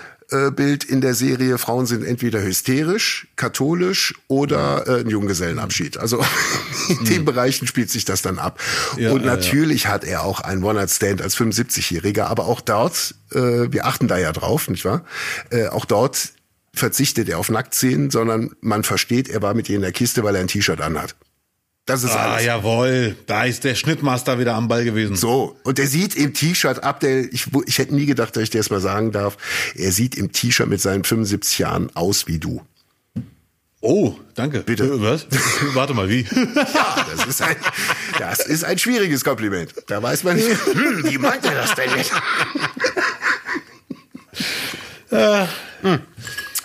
[0.50, 5.98] Bild in der Serie, Frauen sind entweder hysterisch, katholisch oder äh, ein Junggesellenabschied.
[5.98, 6.24] Also
[6.88, 8.60] in den Bereichen spielt sich das dann ab.
[8.96, 13.70] Ja, und ja, natürlich hat er auch einen One-Night-Stand als 75-Jähriger, aber auch dort, äh,
[13.70, 15.04] wir achten da ja drauf, nicht wahr?
[15.50, 16.32] Äh, auch dort
[16.74, 20.34] verzichtet er auf Nacktszenen, sondern man versteht, er war mit ihr in der Kiste, weil
[20.34, 21.14] er ein T-Shirt anhat.
[21.86, 22.44] Das ist Ah, alles.
[22.44, 23.16] jawohl.
[23.26, 25.14] Da ist der Schnittmaster wieder am Ball gewesen.
[25.14, 28.50] So, und er sieht im T-Shirt ab, der, ich, ich hätte nie gedacht, dass ich
[28.50, 29.36] dir das mal sagen darf,
[29.76, 32.60] er sieht im T-Shirt mit seinen 75 Jahren aus wie du.
[33.80, 34.60] Oh, danke.
[34.62, 34.84] Bitte.
[34.84, 35.26] Äh, Was?
[35.74, 36.22] Warte mal, wie?
[36.24, 37.54] Ja, das ist ein,
[38.18, 39.72] das ist ein schwieriges Kompliment.
[39.86, 42.10] Da weiß man nicht, hm, wie meint er das denn jetzt?
[45.82, 46.00] Hm.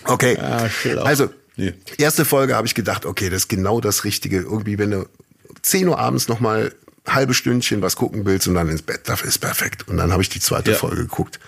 [0.06, 0.36] Okay,
[0.82, 1.04] schlau.
[1.04, 1.74] also, Nee.
[1.98, 4.38] erste Folge habe ich gedacht, okay, das ist genau das Richtige.
[4.38, 5.06] Irgendwie, wenn du
[5.62, 6.74] 10 Uhr abends noch mal
[7.08, 9.88] halbe Stündchen was gucken willst und dann ins Bett, das ist perfekt.
[9.88, 10.78] Und dann habe ich die zweite Ja.
[10.78, 11.40] Folge geguckt.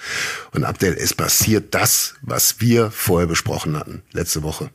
[0.52, 4.70] Und Abdel, es passiert das, was wir vorher besprochen hatten, letzte Woche.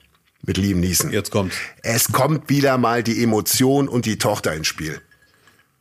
[0.47, 1.11] Mit Liam Neeson.
[1.13, 1.57] Jetzt kommt's.
[1.83, 5.01] Es kommt wieder mal die Emotion und die Tochter ins Spiel.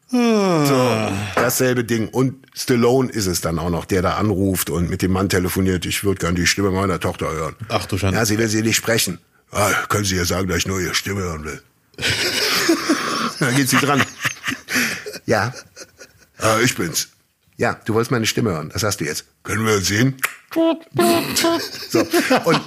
[0.10, 2.08] So, dasselbe Ding.
[2.08, 5.86] Und Stallone ist es dann auch noch, der da anruft und mit dem Mann telefoniert.
[5.86, 7.56] Ich würde gern die Stimme meiner Tochter hören.
[7.68, 8.18] Ach du Schande.
[8.18, 9.20] Ja, sie will sie nicht sprechen.
[9.52, 11.62] Ah, können Sie ja sagen, dass ich nur Ihre Stimme hören will.
[13.40, 14.04] dann geht sie dran.
[15.26, 15.54] Ja.
[16.38, 17.10] Ah, ich bin's.
[17.58, 18.70] Ja, du wolltest meine Stimme hören.
[18.72, 19.26] Das hast du jetzt.
[19.44, 20.16] Können wir uns sehen?
[21.90, 22.00] So.
[22.46, 22.62] Und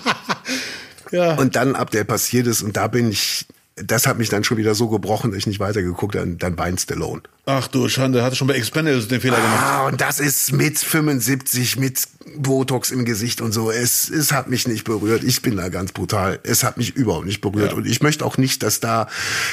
[1.13, 1.35] Ja.
[1.35, 3.47] und dann ab der passiert ist und da bin ich,
[3.85, 6.81] das hat mich dann schon wieder so gebrochen, dass ich nicht weitergeguckt habe, dann weint
[6.81, 7.23] Stallone.
[7.47, 9.63] Ach du Schande, hatte schon bei Expendables den Fehler gemacht.
[9.65, 12.07] Ah, und das ist mit 75, mit
[12.37, 13.71] Botox im Gesicht und so.
[13.71, 15.25] Es, es hat mich nicht berührt.
[15.25, 16.39] Ich bin da ganz brutal.
[16.43, 17.73] Es hat mich überhaupt nicht berührt.
[17.73, 17.77] Ja.
[17.77, 19.09] Und ich möchte auch nicht, dass da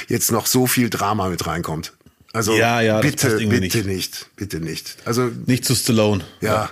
[0.08, 1.94] jetzt noch so viel Drama mit reinkommt.
[2.34, 3.86] Also Ja, ja, bitte, bitte nicht.
[3.86, 4.30] nicht.
[4.36, 4.98] Bitte nicht.
[5.06, 6.24] Also Nicht zu Stallone.
[6.42, 6.70] ja.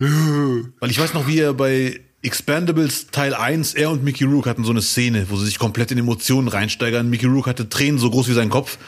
[0.00, 4.64] Weil ich weiß noch, wie er bei Expendables Teil 1, er und Mickey Rourke hatten
[4.64, 7.08] so eine Szene, wo sie sich komplett in Emotionen reinsteigern.
[7.08, 8.78] Mickey Rourke hatte Tränen so groß wie sein Kopf.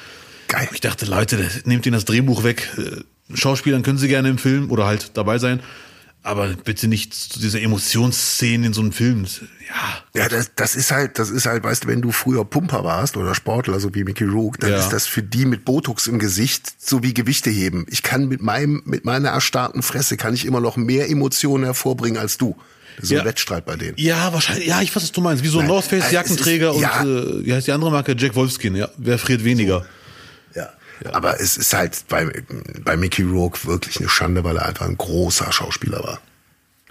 [0.48, 0.68] Geil.
[0.72, 2.68] Ich dachte, Leute, nehmt ihnen das Drehbuch weg.
[2.76, 5.60] Äh, Schauspielern können sie gerne im Film oder halt dabei sein.
[6.22, 9.24] Aber bitte nicht zu dieser Emotionsszene in so einem Film.
[10.14, 10.20] Ja.
[10.22, 13.16] Ja, das, das ist halt, das ist halt, weißt du, wenn du früher Pumper warst
[13.16, 14.78] oder Sportler, so wie Mickey Rourke, dann Ja.
[14.80, 17.86] ist das für die mit Botox im Gesicht so wie Gewichte heben.
[17.88, 22.20] Ich kann mit meinem, mit meiner erstarrten Fresse kann ich immer noch mehr Emotionen hervorbringen
[22.20, 22.56] als du.
[23.02, 23.20] So Ja.
[23.20, 23.94] ein Wettstreit bei denen.
[23.96, 24.66] Ja, wahrscheinlich.
[24.66, 25.42] Ja, ich weiß, was du meinst.
[25.44, 27.00] Wie so ein North Face es Jackenträger ist- ja.
[27.02, 28.14] und äh, wie heißt die andere Marke?
[28.18, 28.74] Jack Wolfskin.
[28.76, 29.84] Ja, wer friert weniger?
[30.54, 30.68] Ja.
[31.12, 32.30] Aber es ist halt bei,
[32.84, 36.20] bei Mickey Rourke wirklich eine Schande, weil er einfach ein großer Schauspieler war.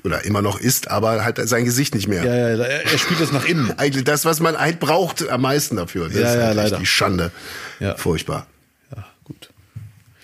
[0.04, 2.24] Oder immer noch ist, aber halt sein Gesicht nicht mehr.
[2.26, 3.72] Ja, ja, er, er spielt das nach innen.
[3.78, 6.06] Eigentlich das, was man halt braucht, am meisten dafür.
[6.08, 6.78] Das Ja, ist ja, halt echt leider.
[6.80, 7.32] die Schande.
[7.80, 7.96] Ja.
[7.98, 8.48] Furchtbar.
[8.96, 9.50] Ja, gut.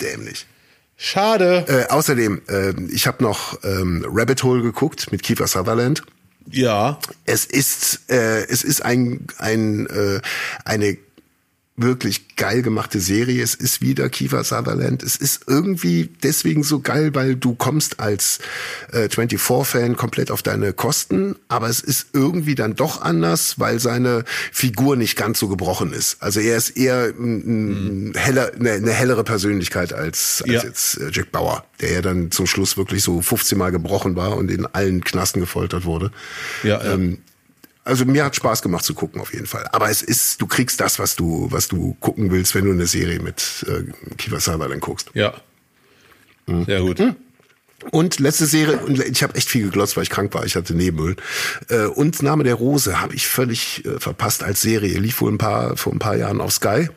[0.01, 0.47] Dämlich.
[0.97, 1.65] Schade.
[1.67, 6.03] Äh, außerdem, äh, ich habe noch ähm, Rabbit Hole geguckt mit Kiefer Sutherland.
[6.49, 6.99] Ja.
[7.25, 10.21] Es ist, äh, es ist ein, ein, äh,
[10.63, 10.97] eine
[11.77, 13.43] wirklich geil gemachte Serie.
[13.43, 15.03] Es ist wieder Kiefer Sutherland.
[15.03, 18.39] Es ist irgendwie deswegen so geil, weil du kommst als
[18.93, 24.23] äh, 24-Fan komplett auf deine Kosten, aber es ist irgendwie dann doch anders, weil seine
[24.53, 26.17] Figur nicht ganz so gebrochen ist.
[26.21, 30.63] Also er ist eher ein, ein heller, eine, eine hellere Persönlichkeit als, als Ja.
[30.63, 34.37] jetzt äh, Jack Bauer, der ja dann zum Schluss wirklich so 15 Mal gebrochen war
[34.37, 36.11] und in allen Knasten gefoltert wurde.
[36.63, 36.93] Ja, ja.
[36.93, 37.17] Ähm,
[37.85, 39.67] also mir hat Spaß gemacht zu gucken auf jeden Fall.
[39.71, 42.87] Aber es ist, du kriegst das, was du, was du gucken willst, wenn du eine
[42.87, 43.83] Serie mit äh,
[44.17, 45.11] Kiefer Sutherland guckst.
[45.13, 45.35] Ja.
[46.47, 46.65] Hm.
[46.65, 46.99] Sehr gut.
[47.91, 50.73] Und letzte Serie, und ich habe echt viel geglotzt, weil ich krank war, ich hatte
[50.73, 51.15] Nebenöl.
[51.69, 54.97] Äh, und Name der Rose habe ich völlig äh, verpasst als Serie.
[54.97, 56.89] Lief wohl ein paar, vor ein paar Jahren auf Sky.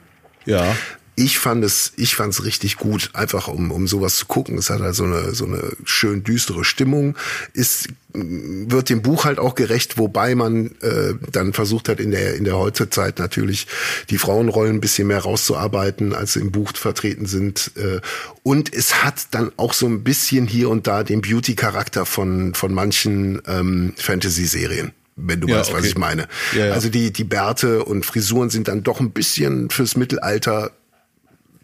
[0.47, 0.75] Ja.
[1.21, 4.57] Ich fand es, ich fand es richtig gut, einfach um, um sowas zu gucken.
[4.57, 7.17] Es hat halt so eine, so eine schön düstere Stimmung.
[7.55, 12.13] Ist, mh, wird dem Buch halt auch gerecht, wobei man äh, dann versucht hat, in
[12.13, 13.67] der, in der Heutezeit natürlich
[14.11, 17.73] die Frauenrollen ein bisschen mehr rauszuarbeiten, als sie im Buch vertreten sind.
[17.75, 18.01] Äh,
[18.45, 22.73] und es hat dann auch so ein bisschen hier und da den Beauty-Charakter von, von
[22.73, 24.93] manchen ähm, Fantasy-Serien.
[25.21, 25.89] Wenn du Ja, weißt, was okay.
[25.89, 26.29] ich meine.
[26.55, 26.73] Ja, ja.
[26.75, 30.71] Also die, die Bärte und Frisuren sind dann doch ein bisschen fürs Mittelalter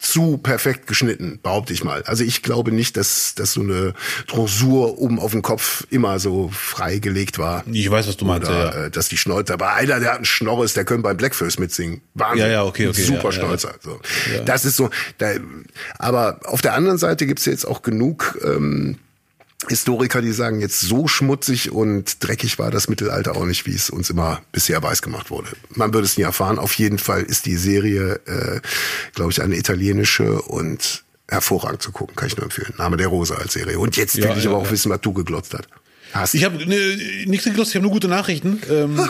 [0.05, 2.03] zu perfekt geschnitten, behaupte ich mal.
[2.05, 3.95] Also ich glaube nicht, dass, dass so eine
[4.27, 7.65] Drosur oben auf dem Kopf immer so frei gelegt war.
[7.71, 8.85] Ich weiß, was du meinst, Oder ja, ja.
[8.87, 12.03] äh, dass die Schnäuzer, aber einer, der hat einen Schnorres, der können beim Blackfist mitsingen.
[12.15, 12.47] Wahnsinn.
[12.47, 13.75] Ja, ja, okay, okay, Super ja, ja, Schnäuzer.
[13.81, 14.01] So.
[14.45, 14.91] Das ist so.
[15.19, 15.33] Da,
[15.99, 18.99] aber auf der anderen Seite gibt's jetzt auch genug ähm,
[19.69, 23.89] Historiker, die sagen, jetzt so schmutzig und dreckig war das Mittelalter auch nicht, wie es
[23.89, 25.49] uns immer bisher weiß gemacht wurde.
[25.71, 26.59] Man würde es nie erfahren.
[26.59, 28.61] Auf jeden Fall ist die Serie, äh,
[29.15, 32.75] glaube ich, eine italienische und hervorragend zu gucken, kann ich nur empfehlen.
[32.79, 33.79] Name der Rose als Serie.
[33.79, 34.71] Und jetzt Ja, will ich ja, aber auch ja.
[34.71, 35.69] wissen, was du geglotzt hast.
[36.12, 36.77] Hast Ich habe ne,
[37.27, 38.61] nichts gelost, ich habe nur gute Nachrichten.
[38.71, 39.01] Ähm,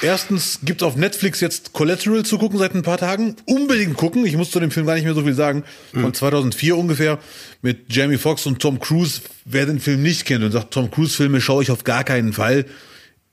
[0.00, 3.36] erstens gibt's auf Netflix jetzt Collateral zu gucken seit ein paar Tagen.
[3.46, 4.24] Unbedingt gucken.
[4.24, 5.64] Ich muss zu dem Film gar nicht mehr so viel sagen.
[5.92, 7.18] Von 2004 ungefähr
[7.62, 9.20] mit Jamie Foxx und Tom Cruise.
[9.44, 12.32] Wer den Film nicht kennt und sagt, Tom Cruise Filme schaue ich auf gar keinen
[12.32, 12.64] Fall,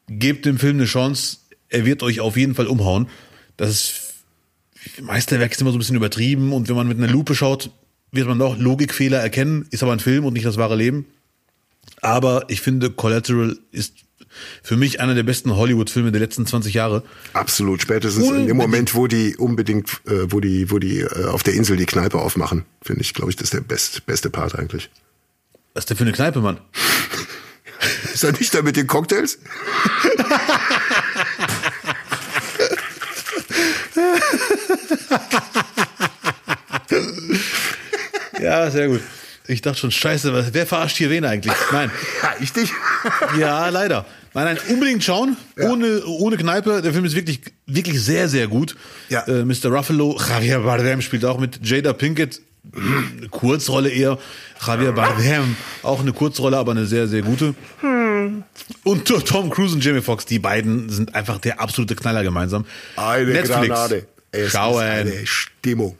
[0.10, 1.38] gebt dem Film eine Chance.
[1.70, 3.10] Er wird euch auf jeden Fall umhauen.
[3.58, 4.07] Das ist
[5.02, 7.72] Meisterwerk ist immer so ein bisschen übertrieben und wenn man mit einer Lupe schaut,
[8.12, 9.68] wird man auch Logikfehler erkennen.
[9.72, 11.06] Ist aber ein Film und nicht das wahre Leben.
[12.02, 13.94] Aber ich finde, Collateral ist
[14.64, 17.04] für mich einer der besten Hollywood-Filme der letzten 20 Jahre.
[17.34, 18.50] Absolut, spätestens in Unbedingt.
[18.50, 21.86] dem Moment, wo die unbedingt, äh, wo die, wo die äh, auf der Insel die
[21.86, 24.90] Kneipe aufmachen, finde ich, glaube ich, das ist der best, beste Part eigentlich.
[25.74, 26.60] Was ist der für eine Kneipe, Mann?
[28.12, 29.38] Ist er nicht da mit den Cocktails?
[38.48, 39.02] Ja, sehr gut.
[39.50, 41.54] Ich dachte schon, scheiße, was- wer verarscht hier wen eigentlich?
[41.72, 41.90] Nein.
[42.24, 42.72] Ja, ich dich.
[43.40, 44.06] Ja, leider.
[44.34, 45.36] Nein, nein, unbedingt schauen.
[45.60, 46.82] Ohne, ohne Kneipe.
[46.82, 48.76] Der Film ist wirklich, wirklich sehr, sehr gut.
[49.10, 49.22] Ja.
[49.28, 49.66] Äh, Mr.
[49.70, 52.42] Ruffalo, Javier Bardem spielt auch mit Jada Pinkett.
[52.76, 54.20] Eine Kurzrolle eher.
[54.66, 57.56] Javier Bardem, auch eine Kurzrolle, aber eine sehr, sehr gute.
[58.84, 62.66] Und Tom Cruise und Jamie Foxx, die beiden sind einfach der absolute Knaller gemeinsam.
[62.96, 64.08] Eine Granate.
[64.32, 64.82] Es Schauen.
[64.84, 65.96] eine Stimmung.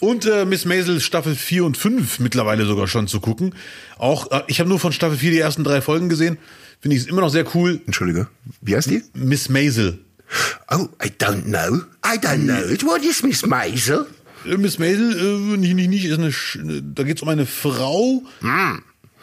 [0.00, 3.54] Und äh, Miss Maisel Staffel 4 und 5 mittlerweile sogar schon zu gucken.
[3.98, 6.36] Auch, äh, ich habe nur von Staffel 4 die ersten drei Folgen gesehen.
[6.80, 7.80] Finde ich es immer noch sehr cool.
[7.86, 8.26] Entschuldige.
[8.60, 9.02] Wie heißt die?
[9.14, 10.00] Miss Maisel.
[10.70, 11.80] Oh, I don't know.
[12.04, 12.68] I don't know.
[12.70, 12.84] it.
[12.84, 14.06] What is Miss Maisel?
[14.46, 15.12] Äh, Miss Maisel,
[15.54, 18.22] äh, nicht, nicht, nicht, ist eine, Sch- äh, da geht's um eine Frau,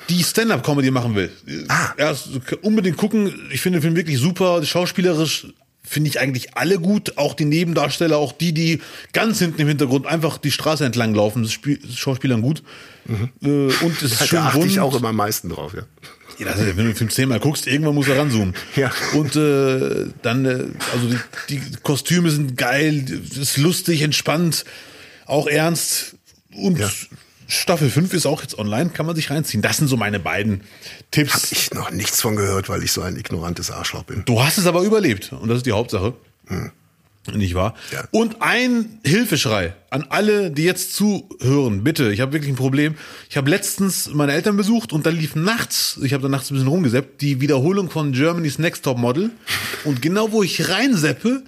[0.09, 1.29] die Stand-Up-Comedy machen will.
[1.45, 1.65] Äh,
[1.97, 2.29] Erst
[2.63, 3.49] unbedingt gucken.
[3.51, 4.63] Ich finde den Film wirklich super.
[4.63, 5.47] Schauspielerisch
[5.91, 7.17] finde ich eigentlich alle gut.
[7.17, 8.79] Auch die Nebendarsteller, auch die, die
[9.11, 11.43] ganz hinten im Hintergrund einfach die Straße entlang laufen.
[11.43, 12.63] Das Spiel, Schauspielern gut.
[13.09, 15.83] Äh, und es ist schön Da achte ich auch immer am meisten drauf, ja.
[16.39, 18.55] Ja, das wenn du den Film zehnmal guckst, irgendwann muss er ranzoomen.
[18.75, 18.91] Ja.
[19.13, 21.07] Und äh, dann, äh, also
[21.49, 24.63] die, die Kostüme sind geil, es ist lustig, entspannt,
[25.25, 26.15] auch ernst.
[26.53, 26.89] Und Ja.
[27.51, 29.61] Staffel 5 ist auch jetzt online, kann man sich reinziehen.
[29.61, 30.61] Das sind so meine beiden
[31.11, 31.51] Tipps.
[31.51, 34.23] Ich noch nichts von gehört, weil ich so ein ignorantes Arschloch bin.
[34.25, 36.13] Du hast es aber überlebt und das ist die Hauptsache.
[37.33, 37.75] Nicht wahr?
[37.89, 37.97] Hm.
[37.97, 38.07] Ja.
[38.11, 41.83] Und ein Hilfeschrei an alle, die jetzt zuhören.
[41.83, 42.95] Bitte, ich habe wirklich ein Problem.
[43.29, 46.53] Ich habe letztens meine Eltern besucht und da lief nachts, ich habe da nachts ein
[46.53, 49.29] bisschen rumgeseppt, die Wiederholung von Germany's Next Top Model.
[49.83, 51.43] Und genau wo ich reinseppe,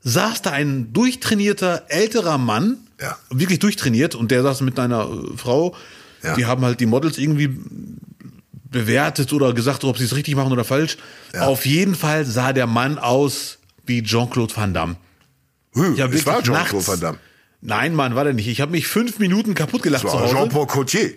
[0.00, 3.18] saß da ein durchtrainierter älterer Mann, Ja.
[3.30, 5.76] wirklich durchtrainiert, und der saß mit einer äh, Frau.
[6.22, 6.34] Ja.
[6.34, 7.56] Die haben halt die Models irgendwie
[8.70, 10.96] bewertet oder gesagt, ob sie es richtig machen oder falsch.
[11.32, 11.46] Ja.
[11.46, 14.96] Auf jeden Fall sah der Mann aus wie Jean-Claude Van Damme.
[15.74, 17.18] Hm, es war Jean-Claude Van Damme.
[17.60, 18.48] Nein, Mann, war der nicht.
[18.48, 20.34] Ich habe mich fünf Minuten kaputt gelacht zu war Hause.
[20.34, 21.14] Jean-Paul Cotier.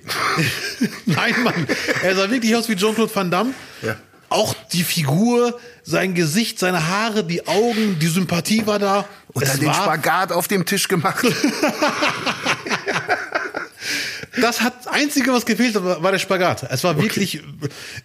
[1.06, 1.68] Nein, Mann.
[2.04, 3.54] Er sah wirklich aus wie Jean-Claude Van Damme.
[3.82, 3.96] Ja.
[4.30, 9.06] Auch die Figur, sein Gesicht, seine Haare, die Augen, die Sympathie war da.
[9.34, 11.26] Und Es dann den Spagat auf dem Tisch gemacht.
[14.40, 16.68] Das hat das einzige, was gefehlt hat, war der Spagat.
[16.70, 17.42] Es war wirklich.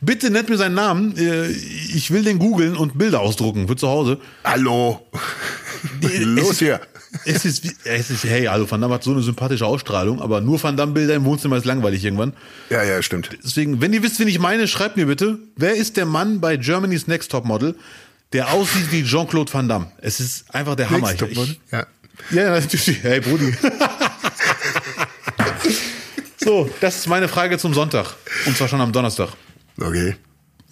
[0.00, 1.14] Bitte nennt mir seinen Namen.
[1.18, 4.18] Äh, Ich will den googeln und Bilder ausdrucken für zu Hause.
[4.42, 5.06] Hallo.
[6.00, 6.80] Los hier.
[7.26, 10.40] Es ist, wie- es ist, hey, also Van Damme hat so eine sympathische Ausstrahlung, aber
[10.40, 12.32] nur Van Damme Bilder im Wohnzimmer ist langweilig irgendwann.
[12.70, 13.30] Ja, ja, stimmt.
[13.44, 16.56] Deswegen, wenn ihr wisst, wen ich meine, schreibt mir bitte, wer ist der Mann bei
[16.56, 17.74] Germany's Next Top Model,
[18.32, 19.92] der aussieht wie Jean-Claude Van Damme?
[19.98, 21.08] Es ist einfach der Hammer.
[21.08, 21.56] Next Top Model?
[21.70, 21.86] Ja.
[22.30, 23.02] ja, natürlich.
[23.02, 23.52] Hey, Brudi.
[26.42, 28.14] so, das ist meine Frage zum Sonntag.
[28.46, 29.28] Und zwar schon am Donnerstag.
[29.80, 30.16] Okay.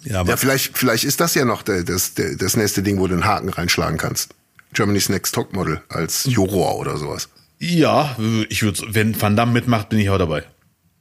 [0.03, 3.13] Ja, aber Ja, vielleicht, vielleicht ist das ja noch das, das nächste Ding, wo du
[3.13, 4.33] einen Haken reinschlagen kannst.
[4.73, 7.29] Germany's Next Top Model als Juror oder sowas.
[7.59, 8.15] ja,
[8.49, 10.43] ich würde, wenn Van Damme mitmacht, bin ich auch dabei.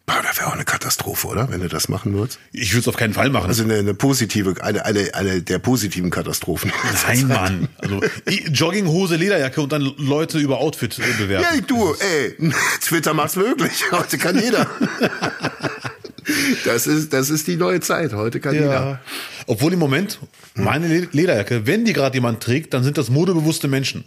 [0.07, 1.49] Boah, das wäre auch eine Katastrophe, oder?
[1.51, 2.41] Wenn du das machen würdest.
[2.51, 3.47] Ich würde es auf keinen Fall machen.
[3.47, 6.73] Also eine, eine positive, eine, eine, eine der positiven Katastrophen.
[7.07, 7.69] Nein, Mann.
[7.79, 8.01] Also
[8.51, 11.47] Jogginghose, Lederjacke und dann Leute über Outfit bewerten.
[11.55, 12.51] Ja, du, ey,
[12.81, 13.85] Twitter macht's möglich.
[13.93, 14.67] Heute kann jeder.
[16.65, 18.13] Das ist, das ist die neue Zeit.
[18.13, 19.01] Heute kann jeder.
[19.47, 20.19] Obwohl im Moment,
[20.55, 24.05] meine Le- Lederjacke, wenn die gerade jemand trägt, dann sind das modebewusste Menschen.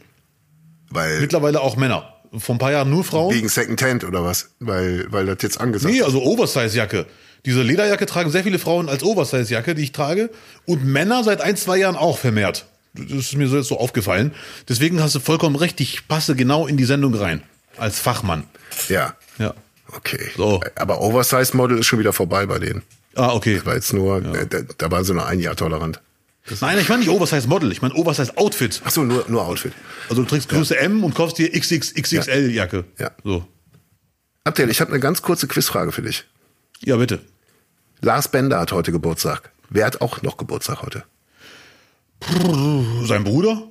[0.89, 2.09] Weil, Mittlerweile auch Männer.
[2.37, 3.33] Vor ein paar Jahren nur Frauen.
[3.33, 4.49] wegen Secondhand oder was?
[4.59, 7.05] Weil, weil das jetzt angesagt Nee, also Oversize-Jacke.
[7.45, 10.29] Diese Lederjacke tragen sehr viele Frauen als Oversize-Jacke, die ich trage.
[10.65, 12.65] Und Männer seit ein, zwei Jahren auch vermehrt.
[12.95, 14.33] Das ist mir so jetzt so aufgefallen.
[14.69, 17.43] Deswegen hast du vollkommen recht, ich passe genau in die Sendung rein.
[17.77, 18.43] Als Fachmann.
[18.87, 19.15] Ja.
[19.39, 19.53] Ja.
[19.95, 20.31] Okay.
[20.35, 20.61] So.
[20.75, 22.83] Aber Oversize Model ist schon wieder vorbei bei denen.
[23.15, 23.61] Ah, okay.
[23.63, 26.01] War jetzt nur, äh, da, da waren sie nur ein Jahr tolerant.
[26.59, 28.81] Nein, ich meine nicht Oversize Model, ich meine Oversize Outfit.
[28.83, 29.71] Ach so, nur, nur Outfit.
[30.09, 32.83] Also du trägst Größe M und kaufst dir XXXXL Jacke.
[32.99, 33.11] Ja.
[33.23, 33.47] So.
[34.43, 36.25] Abdel, ich habe eine ganz kurze Quizfrage für dich.
[36.81, 37.21] Ja, bitte.
[38.01, 39.51] Lars Bender hat heute Geburtstag.
[39.69, 41.05] Wer hat auch noch Geburtstag heute?
[43.05, 43.63] Sein Bruder?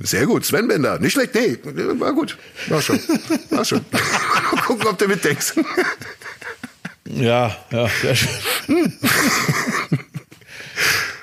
[0.00, 0.98] Sehr gut, Sven Bender.
[0.98, 1.58] Nicht schlecht, nee,
[1.98, 2.36] war gut.
[2.68, 3.00] War schon.
[3.50, 3.80] War schon.
[3.90, 5.54] Mal gucken, ob du mitdenkst.
[7.08, 8.98] Ja, ja, sehr schön.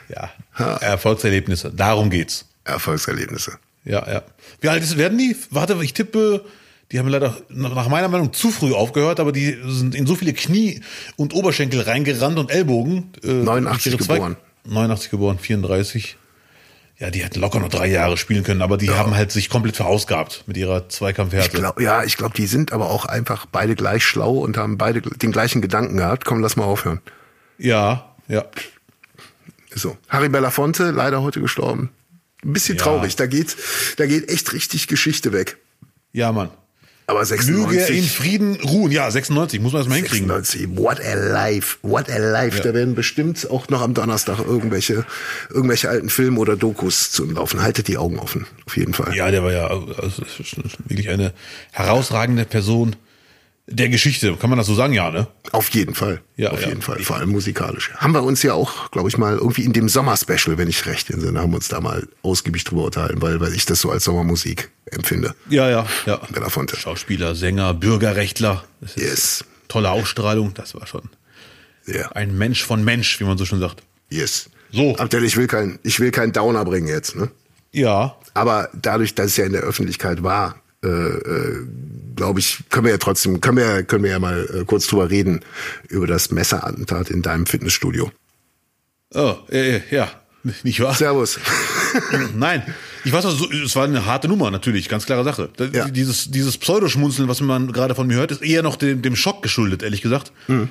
[0.09, 0.31] ja,
[0.77, 2.45] Erfolgserlebnisse, darum geht's.
[2.63, 3.53] Erfolgserlebnisse.
[3.85, 4.23] Ja, ja.
[4.61, 5.35] Wie alt ist, werden die?
[5.49, 6.45] Warte, ich tippe,
[6.91, 10.33] die haben leider nach meiner Meinung zu früh aufgehört, aber die sind in so viele
[10.33, 10.81] Knie
[11.15, 13.11] und Oberschenkel reingerannt und Ellbogen.
[13.23, 14.37] Äh, 89 geboren.
[14.65, 16.17] 89 geboren, 34.
[17.03, 18.95] Ja, die hätten locker noch drei Jahre spielen können, aber die ja.
[18.95, 21.47] haben halt sich komplett verausgabt mit ihrer Zweikampfhärte.
[21.47, 24.77] Ich glaub, ja, ich glaube, die sind aber auch einfach beide gleich schlau und haben
[24.77, 26.23] beide den gleichen Gedanken gehabt.
[26.23, 27.01] Komm, lass mal aufhören.
[27.57, 28.45] Ja, ja.
[29.75, 29.97] So.
[30.07, 31.89] Harry Belafonte, leider heute gestorben.
[32.41, 32.83] Ein bisschen ja.
[32.85, 33.17] traurig.
[33.17, 33.57] Da geht,
[33.97, 35.57] da geht echt richtig Geschichte weg.
[36.13, 36.51] Ja, Mann.
[37.13, 37.55] Aber 96.
[37.55, 38.91] Möge in Frieden ruhen.
[38.91, 40.27] Ja, 96, muss man erstmal hinkriegen.
[40.27, 42.57] 96, what a life, what a life.
[42.57, 42.63] Ja.
[42.63, 45.05] Da werden bestimmt auch noch am Donnerstag irgendwelche,
[45.49, 47.61] irgendwelche alten Filme oder Dokus zu laufen.
[47.61, 49.15] Haltet die Augen offen, auf jeden Fall.
[49.15, 50.23] Ja, der war ja also,
[50.85, 51.33] wirklich eine
[51.71, 52.95] herausragende Person
[53.67, 55.27] der Geschichte, kann man das so sagen, ja, ne?
[55.51, 56.21] Auf jeden Fall.
[56.35, 56.69] Ja, auf ja.
[56.69, 56.99] jeden Fall.
[56.99, 57.91] Vor allem musikalisch.
[57.95, 61.09] Haben wir uns ja auch, glaube ich mal, irgendwie in dem Sommer-Special, wenn ich recht
[61.09, 64.03] entsinne, haben wir uns da mal ausgiebig drüber unterhalten, weil, weil ich das so als
[64.03, 65.33] Sommermusik empfinde.
[65.49, 66.17] Ja, ja, ja.
[66.31, 66.75] Belafonte.
[66.75, 68.63] Schauspieler, Sänger, Bürgerrechtler.
[68.95, 69.45] yes.
[69.69, 71.09] Tolle Ausstrahlung, das war schon
[71.87, 72.11] ja.
[72.11, 73.83] ein Mensch von Mensch, wie man so schon sagt.
[74.09, 74.49] Yes.
[74.71, 74.95] So.
[74.97, 77.29] Abdel, ich will kein, ich will keinen Downer bringen jetzt, ne?
[77.71, 78.17] Ja.
[78.33, 81.67] Aber dadurch, dass es ja in der Öffentlichkeit war, äh, äh,
[82.15, 84.87] glaube ich, können wir ja trotzdem, können wir, ja, können wir ja mal äh, kurz
[84.87, 85.41] drüber reden,
[85.89, 88.11] über das Messerattentat in deinem Fitnessstudio.
[89.13, 90.11] Oh, äh, ja,
[90.63, 90.93] nicht wahr?
[90.93, 91.39] Servus.
[92.35, 92.63] Nein,
[93.03, 95.49] ich weiß, also, es war eine harte Nummer, natürlich, ganz klare Sache.
[95.71, 95.89] Ja.
[95.89, 99.41] Dieses, dieses Pseudoschmunzeln, was man gerade von mir hört, ist eher noch dem, dem Schock
[99.41, 100.31] geschuldet, ehrlich gesagt.
[100.47, 100.69] Mhm.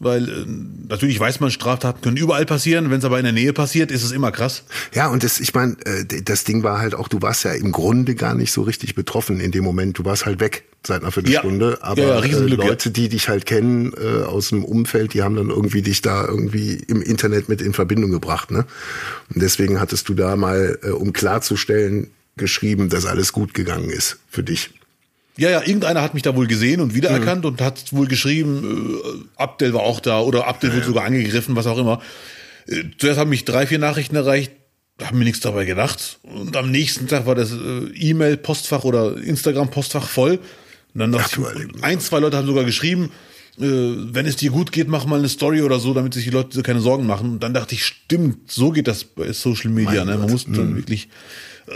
[0.00, 0.44] Weil äh,
[0.88, 2.90] natürlich weiß man, Straftaten können überall passieren.
[2.90, 4.64] Wenn es aber in der Nähe passiert, ist es immer krass.
[4.92, 7.70] Ja, und das, ich meine, äh, das Ding war halt auch, du warst ja im
[7.70, 9.98] Grunde gar nicht so richtig betroffen in dem Moment.
[9.98, 11.78] Du warst halt weg seit einer Viertelstunde.
[11.80, 11.86] Ja.
[11.86, 15.36] Aber ja, ja, äh, Leute, die dich halt kennen äh, aus dem Umfeld, die haben
[15.36, 18.50] dann irgendwie dich da irgendwie im Internet mit in Verbindung gebracht.
[18.50, 18.66] Ne?
[19.32, 24.18] Und deswegen hattest du da mal, äh, um klarzustellen, geschrieben, dass alles gut gegangen ist
[24.28, 24.70] für dich.
[25.36, 27.50] Ja, ja, irgendeiner hat mich da wohl gesehen und wiedererkannt mhm.
[27.50, 31.56] und hat wohl geschrieben, äh, Abdel war auch da oder Abdel ja, wurde sogar angegriffen,
[31.56, 32.00] was auch immer.
[32.66, 34.52] Äh, zuerst haben mich drei, vier Nachrichten erreicht,
[35.02, 36.18] haben mir nichts dabei gedacht.
[36.22, 40.38] Und am nächsten Tag war das äh, E-Mail-Postfach oder Instagram-Postfach voll.
[40.94, 41.28] Und dann noch
[41.82, 43.10] ein, zwei Leute haben sogar geschrieben,
[43.58, 46.30] äh, wenn es dir gut geht, mach mal eine Story oder so, damit sich die
[46.30, 47.32] Leute keine Sorgen machen.
[47.32, 50.04] Und dann dachte ich, stimmt, so geht das bei Social Media.
[50.04, 50.16] ne?
[50.16, 50.76] Man muss dann mhm.
[50.76, 51.08] wirklich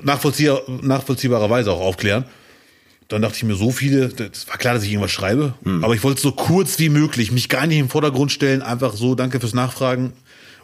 [0.02, 2.24] nachvollziehbar, nachvollziehbarerweise auch aufklären.
[3.08, 5.82] Dann dachte ich mir, so viele, das war klar, dass ich irgendwas schreibe, hm.
[5.82, 9.14] aber ich wollte so kurz wie möglich, mich gar nicht im Vordergrund stellen, einfach so,
[9.14, 10.12] danke fürs Nachfragen.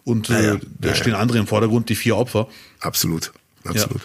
[0.04, 2.48] Und äh, ja, da ja, stehen andere im Vordergrund, die vier Opfer.
[2.80, 3.32] Absolut,
[3.64, 4.02] absolut.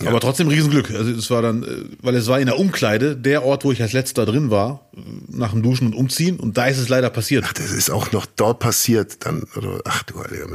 [0.00, 0.10] Ja.
[0.10, 0.90] Aber trotzdem Riesenglück.
[0.90, 1.66] Also es war dann, äh,
[2.02, 5.00] weil es war in der Umkleide, der Ort, wo ich als letzter drin war, äh,
[5.28, 6.38] nach dem Duschen und Umziehen.
[6.38, 7.44] Und da ist es leider passiert.
[7.46, 9.24] Ach, das ist auch noch dort passiert.
[9.24, 10.46] Dann, oder, ach du Heiliger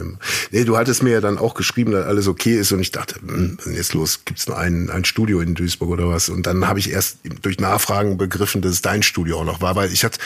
[0.51, 2.72] Nee, du hattest mir ja dann auch geschrieben, dass alles okay ist.
[2.72, 4.26] Und ich dachte, hm, jetzt los?
[4.26, 6.30] Gibt's noch ein, ein Studio in Duisburg oder was?
[6.30, 9.76] Und dann habe ich erst durch Nachfragen begriffen, dass es dein Studio auch noch war.
[9.76, 10.20] Weil ich hatte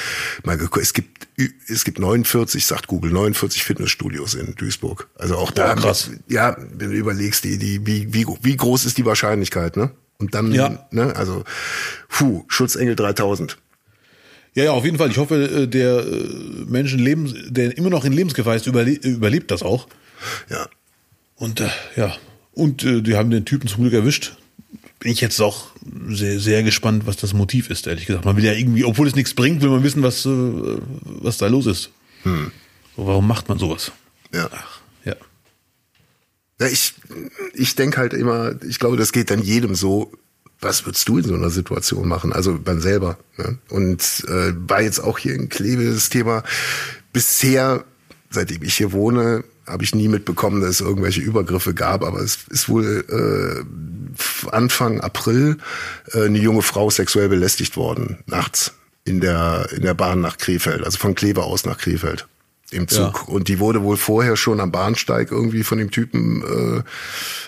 [0.44, 1.28] mal geguckt, es gibt,
[1.68, 5.08] es gibt 49, sagt Google, 49 Fitnessstudios in Duisburg.
[5.16, 5.94] Also auch da, oh,
[6.28, 9.92] ja, wenn du überlegst, die, die, wie, wie, wie groß ist die Wahrscheinlichkeit, ne?
[10.20, 10.88] Und dann, ja.
[10.92, 11.44] ne, also,
[12.08, 13.58] puh, Schutzengel 3000.
[14.54, 15.10] Ja, ja, auf jeden Fall.
[15.10, 16.28] Ich hoffe, äh, der äh,
[16.68, 19.88] Menschen leben, der immer noch in Lebensgefahr ist, überlebt, überlebt das auch.
[20.50, 20.68] Ja.
[21.36, 22.16] Und äh, ja,
[22.54, 24.38] und äh, die haben den Typen zum Glück erwischt.
[25.04, 25.66] Bin ich jetzt auch
[26.08, 28.24] sehr, sehr gespannt, was das Motiv ist, ehrlich gesagt.
[28.24, 31.48] Man will ja irgendwie, obwohl es nichts bringt, will man wissen, was, äh, was da
[31.48, 31.90] los ist.
[32.22, 32.54] Hm.
[32.96, 33.92] So, warum macht man sowas?
[34.34, 34.50] Ja.
[34.50, 35.18] Ach, ja.
[36.62, 36.94] Ja, ich,
[37.54, 40.10] ich denke halt immer, ich glaube, das geht dann jedem so.
[40.62, 42.32] Was würdest du in so einer Situation machen?
[42.32, 43.18] Also man selber.
[43.36, 43.58] Ne?
[43.68, 46.44] Und äh, war jetzt auch hier in Kleve das Thema.
[47.12, 47.84] Bisher,
[48.30, 52.40] seitdem ich hier wohne, habe ich nie mitbekommen, dass es irgendwelche Übergriffe gab, aber es
[52.50, 55.58] ist wohl äh, Anfang April
[56.14, 58.74] äh, eine junge Frau sexuell belästigt worden, nachts
[59.06, 62.28] in der, in der Bahn nach Krefeld, also von Kleve aus nach Krefeld
[62.72, 63.26] im Zug.
[63.28, 63.34] Ja.
[63.34, 66.84] Und die wurde wohl vorher schon am Bahnsteig irgendwie von dem Typen äh,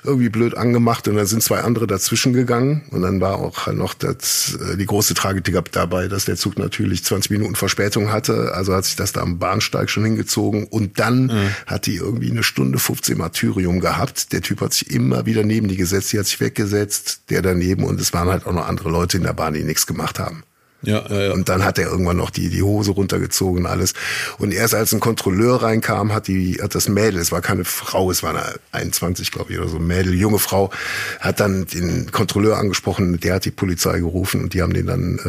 [0.03, 2.84] irgendwie blöd angemacht und dann sind zwei andere dazwischen gegangen.
[2.91, 7.03] Und dann war auch noch das, äh, die große Tragik dabei, dass der Zug natürlich
[7.03, 8.53] 20 Minuten Verspätung hatte.
[8.53, 10.66] Also hat sich das da am Bahnsteig schon hingezogen.
[10.66, 11.49] Und dann mhm.
[11.66, 14.32] hat die irgendwie eine Stunde 15 Martyrium gehabt.
[14.32, 17.84] Der Typ hat sich immer wieder neben die gesetzt, die hat sich weggesetzt, der daneben
[17.84, 20.43] und es waren halt auch noch andere Leute in der Bahn, die nichts gemacht haben.
[20.82, 21.32] Ja, ja, ja.
[21.34, 23.93] Und dann hat er irgendwann noch die, die Hose runtergezogen und alles.
[24.38, 28.11] Und erst als ein Kontrolleur reinkam, hat die, hat das Mädel, es war keine Frau,
[28.11, 30.71] es war eine 21, glaube ich, oder so, Mädel, junge Frau,
[31.19, 35.19] hat dann den Kontrolleur angesprochen, der hat die Polizei gerufen und die haben den dann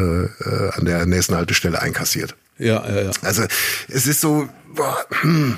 [0.43, 2.35] äh, äh, an der nächsten Haltestelle einkassiert.
[2.59, 3.11] Ja, ja, ja.
[3.21, 3.43] Also
[3.87, 5.57] es ist so, boah, hm,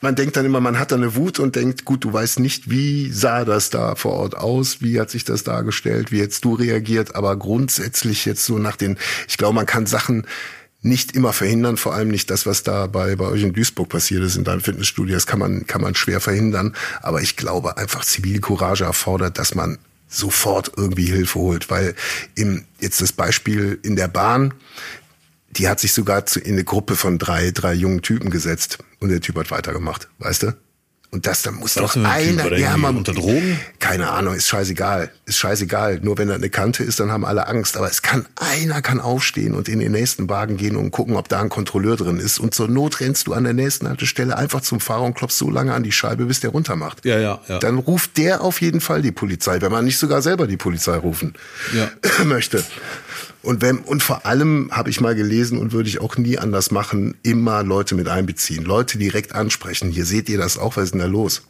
[0.00, 2.70] man denkt dann immer, man hat da eine Wut und denkt, gut, du weißt nicht,
[2.70, 6.54] wie sah das da vor Ort aus, wie hat sich das dargestellt, wie jetzt du
[6.54, 8.98] reagiert, aber grundsätzlich jetzt so nach den,
[9.28, 10.26] ich glaube, man kann Sachen
[10.82, 14.22] nicht immer verhindern, vor allem nicht das, was da bei, bei euch in Duisburg passiert
[14.22, 18.02] ist, in deinem Fitnessstudio, das kann man, kann man schwer verhindern, aber ich glaube einfach
[18.04, 19.78] Zivilcourage erfordert, dass man
[20.08, 21.94] sofort irgendwie Hilfe holt, weil
[22.34, 24.54] im, jetzt das Beispiel in der Bahn,
[25.50, 29.10] die hat sich sogar zu, in eine Gruppe von drei, drei jungen Typen gesetzt und
[29.10, 30.54] der Typ hat weitergemacht, weißt du?
[31.12, 33.58] Und das, da muss Was doch einer, ja, man, unter Drogen?
[33.80, 35.98] keine Ahnung, ist scheißegal, ist scheißegal.
[36.02, 37.76] Nur wenn da eine Kante ist, dann haben alle Angst.
[37.76, 41.28] Aber es kann, einer kann aufstehen und in den nächsten Wagen gehen und gucken, ob
[41.28, 42.38] da ein Kontrolleur drin ist.
[42.38, 45.50] Und zur Not rennst du an der nächsten Haltestelle einfach zum Fahrer und klopfst so
[45.50, 47.04] lange an die Scheibe, bis der runtermacht.
[47.04, 47.58] Ja, ja, ja.
[47.58, 50.94] Dann ruft der auf jeden Fall die Polizei, wenn man nicht sogar selber die Polizei
[50.96, 51.34] rufen
[51.74, 51.90] Ja.
[52.24, 52.62] möchte.
[53.42, 56.70] Und wenn, und vor allem habe ich mal gelesen und würde ich auch nie anders
[56.70, 58.64] machen, immer Leute mit einbeziehen.
[58.64, 59.90] Leute direkt ansprechen.
[59.90, 61.42] Hier seht ihr das auch, was ist denn da los?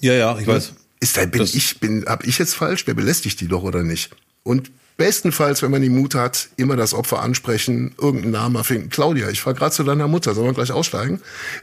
[0.00, 0.72] Ja, ja, ich weiß.
[1.00, 2.84] Ist da, bin Das- ich, bin, hab ich jetzt falsch?
[2.84, 4.10] Der belästigt die doch oder nicht?
[4.42, 8.88] Und bestenfalls, wenn man die Mut hat, immer das Opfer ansprechen, irgendeinen Namen erfinden.
[8.90, 11.20] Claudia, ich fahr gerade zu deiner Mutter, sollen wir gleich aussteigen?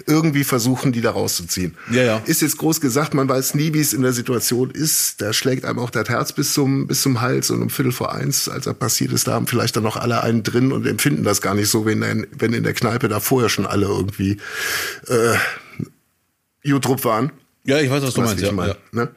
[0.07, 1.75] Irgendwie versuchen, die da rauszuziehen.
[1.91, 2.21] Ja, ja.
[2.25, 5.21] Ist jetzt groß gesagt, man weiß nie, wie es in der Situation ist.
[5.21, 8.13] Da schlägt einem auch das Herz bis zum, bis zum Hals und um Viertel vor
[8.13, 11.23] eins, als er passiert ist, da haben vielleicht dann noch alle einen drin und empfinden
[11.23, 14.37] das gar nicht so, wenn, in- wenn in der Kneipe da vorher schon alle irgendwie,
[15.07, 15.35] äh,
[16.63, 17.31] Jutrup waren.
[17.63, 18.41] Ja, ich weiß, was du meinst.
[18.41, 18.77] ich Ja, meine, ja.
[18.91, 19.09] ne?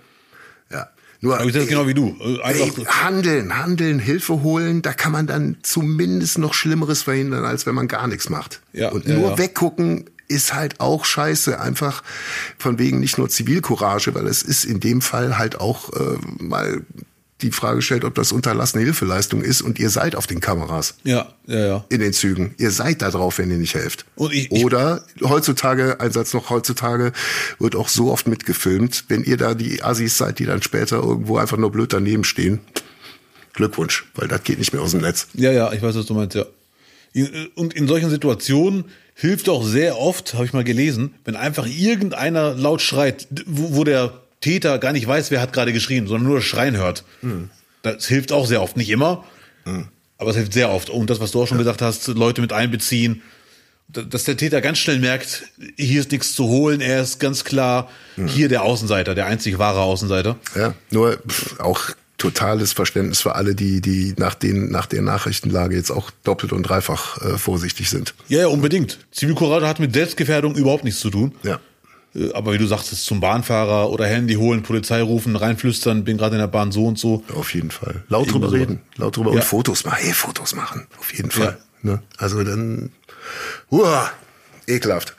[1.22, 1.42] Ja.
[1.42, 2.16] Nur, das genau wie du.
[2.20, 7.64] Äh, Ey, handeln, handeln, Hilfe holen, da kann man dann zumindest noch Schlimmeres verhindern, als
[7.64, 8.60] wenn man gar nichts macht.
[8.72, 9.38] Ja, und ja, nur ja.
[9.38, 12.02] weggucken ist halt auch scheiße, einfach
[12.58, 16.82] von wegen nicht nur Zivilcourage, weil es ist in dem Fall halt auch äh, mal
[17.42, 21.32] die Frage stellt, ob das unterlassene Hilfeleistung ist und ihr seid auf den Kameras ja,
[21.46, 21.84] ja, ja.
[21.90, 22.54] in den Zügen.
[22.58, 24.06] Ihr seid da drauf, wenn ihr nicht helft.
[24.14, 27.12] Und ich- Oder heutzutage, ein Satz noch heutzutage,
[27.58, 31.36] wird auch so oft mitgefilmt, wenn ihr da die Assis seid, die dann später irgendwo
[31.36, 32.60] einfach nur blöd daneben stehen.
[33.54, 35.26] Glückwunsch, weil das geht nicht mehr aus dem Netz.
[35.34, 36.46] Ja, ja, ich weiß, was du meinst, ja.
[37.54, 42.54] Und in solchen Situationen hilft auch sehr oft, habe ich mal gelesen, wenn einfach irgendeiner
[42.54, 46.36] laut schreit, wo, wo der Täter gar nicht weiß, wer hat gerade geschrien, sondern nur
[46.36, 47.04] das Schreien hört.
[47.82, 48.76] Das hilft auch sehr oft.
[48.76, 49.24] Nicht immer,
[50.18, 50.90] aber es hilft sehr oft.
[50.90, 53.22] Und das, was du auch schon gesagt hast, Leute mit einbeziehen,
[53.88, 55.44] da- dass der Täter ganz schnell merkt,
[55.76, 57.88] hier ist nichts zu holen, er ist ganz klar
[58.26, 60.36] hier der Außenseiter, der einzig wahre Außenseiter.
[60.54, 61.18] Ja, nur
[61.58, 61.80] auch
[62.18, 66.62] totales Verständnis für alle, die, die nach, den, nach der Nachrichtenlage jetzt auch doppelt und
[66.62, 68.14] dreifach äh, vorsichtig sind.
[68.28, 68.98] Ja, ja, unbedingt.
[69.10, 71.34] Zivilcourage hat mit Selbstgefährdung überhaupt nichts zu tun.
[71.42, 71.58] Ja.
[72.14, 76.36] Äh, Aber wie du sagst, zum Bahnfahrer oder Handy holen, Polizei rufen, reinflüstern, bin gerade
[76.36, 77.22] in der Bahn so und so.
[77.34, 78.02] Auf jeden Fall.
[78.08, 78.56] Laut Irgendwo drüber so.
[78.56, 78.80] reden.
[78.96, 79.36] Laut drüber Ja.
[79.36, 79.98] und Fotos machen.
[80.00, 80.86] Hey, Fotos machen.
[80.98, 81.58] Auf jeden Fall.
[81.82, 82.02] Ne?
[82.18, 82.90] Also dann,
[83.70, 84.10] uah,
[84.66, 85.16] ekelhaft.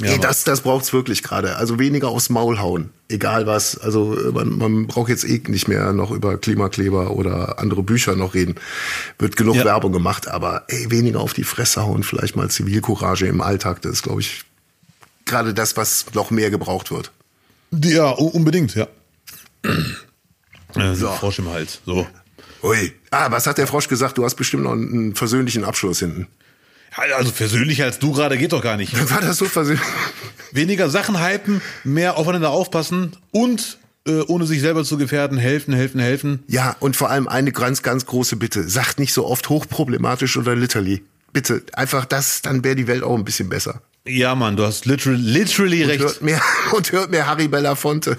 [0.00, 1.56] Ja, Ey, das, das braucht's wirklich gerade.
[1.56, 2.88] Also weniger aufs Maul hauen.
[3.10, 3.76] Egal was.
[3.76, 8.16] Also äh, man, man braucht jetzt eh nicht mehr noch über Klimakleber oder andere Bücher
[8.16, 8.54] noch reden.
[9.18, 9.66] Wird genug Ja.
[9.66, 12.04] Werbung gemacht, aber ey, weniger auf die Fresse hauen.
[12.04, 13.82] Vielleicht mal Zivilcourage im Alltag.
[13.82, 14.44] Das ist, glaube ich,
[15.24, 17.10] gerade das, was noch mehr gebraucht wird.
[17.72, 18.86] Ja, unbedingt, ja.
[20.74, 21.10] Äh, So.
[21.10, 21.80] Frosch im Hals.
[21.84, 22.06] So.
[22.62, 22.92] Ui.
[23.10, 24.16] Ah, was hat der Frosch gesagt?
[24.16, 26.28] Du hast bestimmt noch einen, versöhnlichen Abschluss hinten.
[27.16, 28.94] Also versöhnlicher als du gerade geht doch gar nicht.
[29.10, 29.84] War das so versöhnlich?
[30.52, 36.00] Weniger Sachen hypen, mehr aufeinander aufpassen und äh, ohne sich selber zu gefährden, helfen, helfen,
[36.00, 36.42] helfen.
[36.48, 38.68] Ja, und vor allem eine ganz, ganz große Bitte.
[38.68, 41.02] Sagt nicht so oft hochproblematisch oder literally.
[41.32, 43.80] Bitte, einfach das, dann wäre die Welt auch ein bisschen besser.
[44.06, 46.00] Ja, Mann, du hast literally, literally recht.
[46.00, 46.40] Hört mehr,
[46.72, 48.16] und hört mehr Harry Belafonte.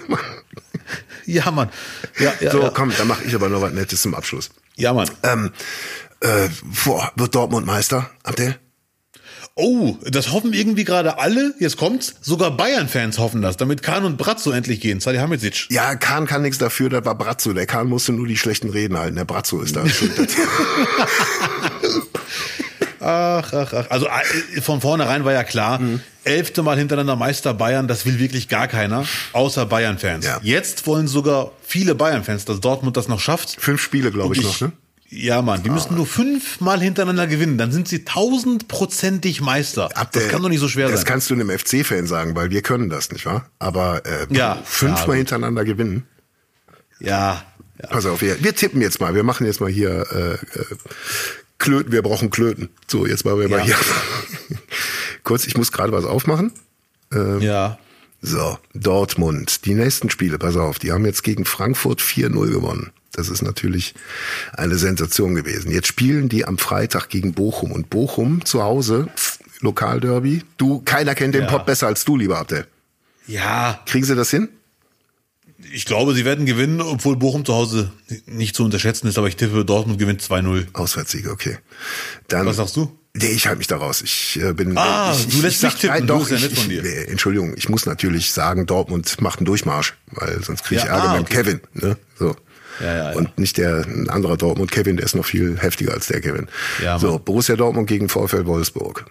[1.26, 1.70] Ja, Mann.
[2.18, 2.70] Ja, ja, so, ja.
[2.70, 4.50] komm, dann mache ich aber noch was Nettes zum Abschluss.
[4.76, 5.10] ja, Mann.
[5.22, 5.52] Ähm,
[6.20, 6.48] äh,
[6.84, 8.56] boah, wird Dortmund Meister, Abdel?
[9.56, 11.54] Oh, das hoffen irgendwie gerade alle.
[11.60, 12.14] Jetzt kommt's.
[12.20, 14.98] Sogar Bayern-Fans hoffen das, damit Kahn und Bratzo endlich gehen.
[14.98, 15.66] Salihamidzic.
[15.70, 17.52] Ja, Kahn kann nichts dafür, das war Brazzo.
[17.52, 19.14] Der Kahn musste nur die schlechten Reden halten.
[19.14, 19.84] Der Brazzo ist da.
[23.04, 23.86] Ach, ach, ach.
[23.90, 26.00] Also äh, von vornherein war ja klar, Mhm.
[26.24, 30.24] elfte Mal hintereinander Meister Bayern, das will wirklich gar keiner, außer Bayern-Fans.
[30.24, 30.40] Ja.
[30.42, 33.56] Jetzt wollen sogar viele Bayern-Fans, dass Dortmund das noch schafft.
[33.60, 34.72] Fünf Spiele, glaube ich, Ich- noch, ne?
[35.10, 39.90] Ja, Mann, die müssen nur fünfmal hintereinander gewinnen, dann sind sie tausendprozentig Meister.
[39.96, 41.06] Abdel, das kann doch nicht so schwer das sein.
[41.06, 43.46] kannst du einem FC-Fan sagen, weil wir können das, nicht wahr?
[43.60, 46.04] Aber äh, Ja, fünfmal ja, hintereinander gewinnen.
[46.98, 47.44] Ja,
[47.80, 47.88] ja.
[47.90, 49.14] Pass auf, wir, wir tippen jetzt mal.
[49.14, 50.64] Wir machen jetzt mal hier äh, äh,
[51.64, 52.68] Klöten, wir brauchen Klöten.
[52.86, 53.64] So, jetzt machen wir mal Ja.
[53.64, 53.76] hier.
[55.24, 56.52] Kurz, ich muss gerade was aufmachen.
[57.40, 57.78] Ja.
[58.20, 62.90] So, Dortmund, die nächsten Spiele, pass auf, die haben jetzt gegen Frankfurt 4-0 gewonnen.
[63.12, 63.94] Das ist natürlich
[64.54, 65.70] eine Sensation gewesen.
[65.70, 69.08] Jetzt spielen die am Freitag gegen Bochum und Bochum zu Hause,
[69.60, 70.42] Lokalderby.
[70.56, 71.48] Du, keiner kennt den Ja.
[71.48, 72.66] Pott besser als du, lieber Abdel.
[73.26, 74.48] Ja, Kriegen sie das hin?
[75.74, 77.90] Ich glaube, sie werden gewinnen, obwohl Bochum zu Hause
[78.26, 80.66] nicht zu unterschätzen ist, aber ich tippe, Dortmund gewinnt 2-0.
[80.72, 81.58] Auswärtssiege, okay.
[82.28, 82.90] Dann, Was sagst du?
[83.16, 84.02] Nee, ich halte mich da raus.
[84.02, 84.76] Ich äh, bin.
[84.76, 85.96] Ah, ich, du lässt sag- mich tippen.
[85.98, 86.82] Nein, Du doch, ja ich, nett von ich, dir.
[86.82, 90.94] nee, Entschuldigung, ich muss natürlich sagen, Dortmund macht einen Durchmarsch, weil sonst kriege ich Ja,
[90.96, 91.34] Ärger ah, mit okay.
[91.42, 91.60] Kevin.
[91.74, 91.96] Ne?
[92.18, 92.34] So.
[92.80, 93.16] Ja, ja, ja.
[93.16, 96.48] Und nicht der ein anderer Dortmund Kevin, der ist noch viel heftiger als der Kevin.
[96.82, 97.20] Ja, so.
[97.20, 99.04] Borussia Dortmund gegen VfL Wolfsburg.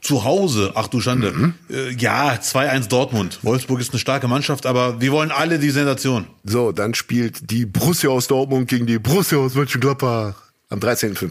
[0.00, 1.32] Zu Hause, ach du Schande.
[1.32, 1.54] Mhm.
[1.70, 3.40] Äh, ja, 2-1 Dortmund.
[3.42, 6.26] Wolfsburg ist eine starke Mannschaft, aber wir wollen alle die Sensation.
[6.44, 10.34] So, dann spielt die Borussia aus Dortmund gegen die Borussia aus Mönchengladbach
[10.68, 11.30] am 13.05.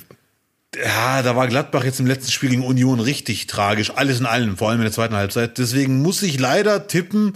[0.84, 3.92] Ja, da war Gladbach jetzt im letzten Spiel gegen Union richtig tragisch.
[3.96, 5.58] Alles in allem, vor allem in der zweiten Halbzeit.
[5.58, 7.34] Deswegen muss ich leider tippen,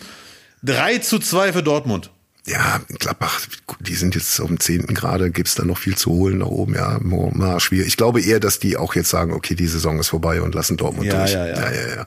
[0.63, 2.09] 3 zu 2 für Dortmund.
[2.49, 3.41] Ja, Gladbach,
[3.79, 6.73] die sind jetzt auf dem zehnten Grade, gibt's da noch viel zu holen nach oben,
[6.73, 7.87] ja, mal schwierig.
[7.87, 10.75] Ich glaube eher, dass die auch jetzt sagen, okay, die Saison ist vorbei und lassen
[10.75, 11.33] Dortmund Ja, durch.
[11.33, 11.55] ja, ja.
[11.55, 12.05] ja, ja, ja.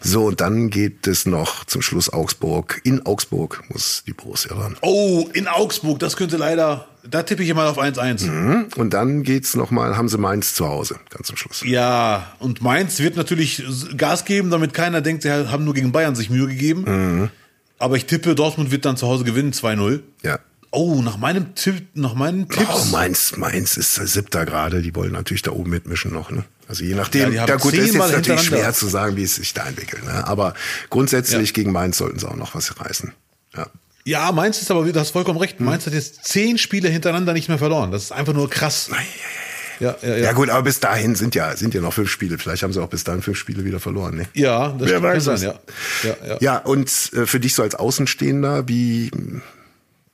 [0.00, 2.80] So, und dann geht es noch zum Schluss Augsburg.
[2.84, 4.76] In Augsburg muss die Borussia ran.
[4.80, 8.24] Oh, in Augsburg, das könnte leider, da tippe ich mal auf 1-1.
[8.30, 8.66] Mhm.
[8.76, 11.62] Und dann geht's noch mal, haben sie Mainz zu Hause, ganz zum Schluss.
[11.66, 13.62] Ja, und Mainz wird natürlich
[13.96, 16.84] Gas geben, damit keiner denkt, sie haben nur gegen Bayern sich Mühe gegeben.
[16.86, 17.30] Mhm.
[17.82, 20.00] Aber ich tippe, Dortmund wird dann zu Hause gewinnen, 2-0.
[20.22, 20.38] Ja.
[20.70, 22.68] Oh, nach meinem Tipp, nach meinen Tipps.
[22.72, 26.44] Oh, Mainz, Mainz ist der siebter gerade, die wollen natürlich da oben mitmischen noch, ne?
[26.68, 29.34] Also je Ja, nachdem, haben da gut, ist jetzt natürlich schwer zu sagen, wie es
[29.34, 30.24] sich da entwickelt, ne?
[30.28, 30.54] Aber
[30.90, 31.54] grundsätzlich Ja.
[31.54, 33.12] gegen Mainz sollten sie auch noch was reißen.
[33.56, 33.66] Ja.
[34.04, 35.58] Ja, Mainz ist aber, du hast vollkommen recht.
[35.60, 37.90] Mainz hat jetzt zehn Spiele hintereinander nicht mehr verloren.
[37.90, 38.88] Das ist einfach nur krass.
[38.90, 39.02] Ja, ja,
[39.82, 40.16] ja.
[40.16, 42.38] Ja gut, aber bis dahin sind ja, sind ja noch fünf Spiele.
[42.38, 44.16] Vielleicht haben sie auch bis dahin fünf Spiele wieder verloren.
[44.16, 44.26] Ne?
[44.34, 45.54] Ja, das Wer weiß sein, ja.
[46.02, 46.36] Ja, ja.
[46.40, 49.10] Ja, und äh, für dich so als Außenstehender, wie,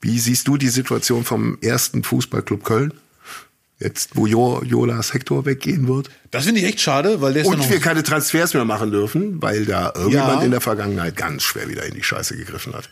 [0.00, 2.94] wie siehst du die Situation vom ersten Fußballclub Köln?
[3.80, 6.10] Jetzt, wo jo Jolas Hector weggehen wird.
[6.32, 7.70] Das finde ich echt schade, weil der ist ja Und noch.
[7.70, 10.44] wir keine Transfers mehr machen dürfen, weil da irgendjemand Ja.
[10.44, 12.90] in der Vergangenheit ganz schwer wieder in die Scheiße gegriffen hat.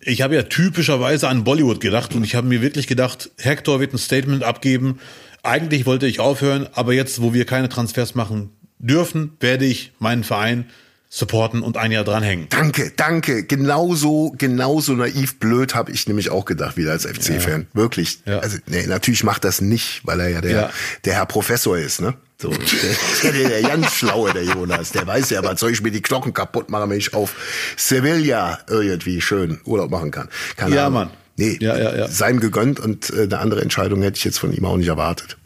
[0.00, 3.92] Ich habe ja typischerweise an Bollywood gedacht und ich habe mir wirklich gedacht, Hector wird
[3.92, 4.98] ein Statement abgeben.
[5.42, 10.22] Eigentlich wollte ich aufhören, aber jetzt, wo wir keine Transfers machen dürfen, werde ich meinen
[10.24, 10.66] Verein
[11.08, 12.46] supporten und ein Jahr dranhängen.
[12.48, 13.44] Danke, danke.
[13.44, 17.66] Genauso, genauso naiv blöd habe ich nämlich auch gedacht, wieder als FC-Fan.
[17.74, 18.20] Wirklich.
[18.24, 18.38] Ja.
[18.38, 20.70] Also, nee, natürlich macht das nicht, weil er ja der, Ja.
[21.04, 22.14] der Herr Professor ist, ne?
[22.40, 22.48] So,
[23.22, 24.90] der, der, der ganz schlaue, der Jonas.
[24.92, 27.34] Der weiß ja, was soll ich mir die Knochen kaputt machen, wenn ich auf
[27.76, 30.28] Sevilla irgendwie schön Urlaub machen kann.
[30.56, 30.94] Keine Ja, Ahnung.
[30.94, 31.10] Mann.
[31.50, 32.08] Nee, Ja, ja, ja.
[32.08, 34.88] sei ihm gegönnt und äh, eine andere Entscheidung hätte ich jetzt von ihm auch nicht
[34.88, 35.36] erwartet.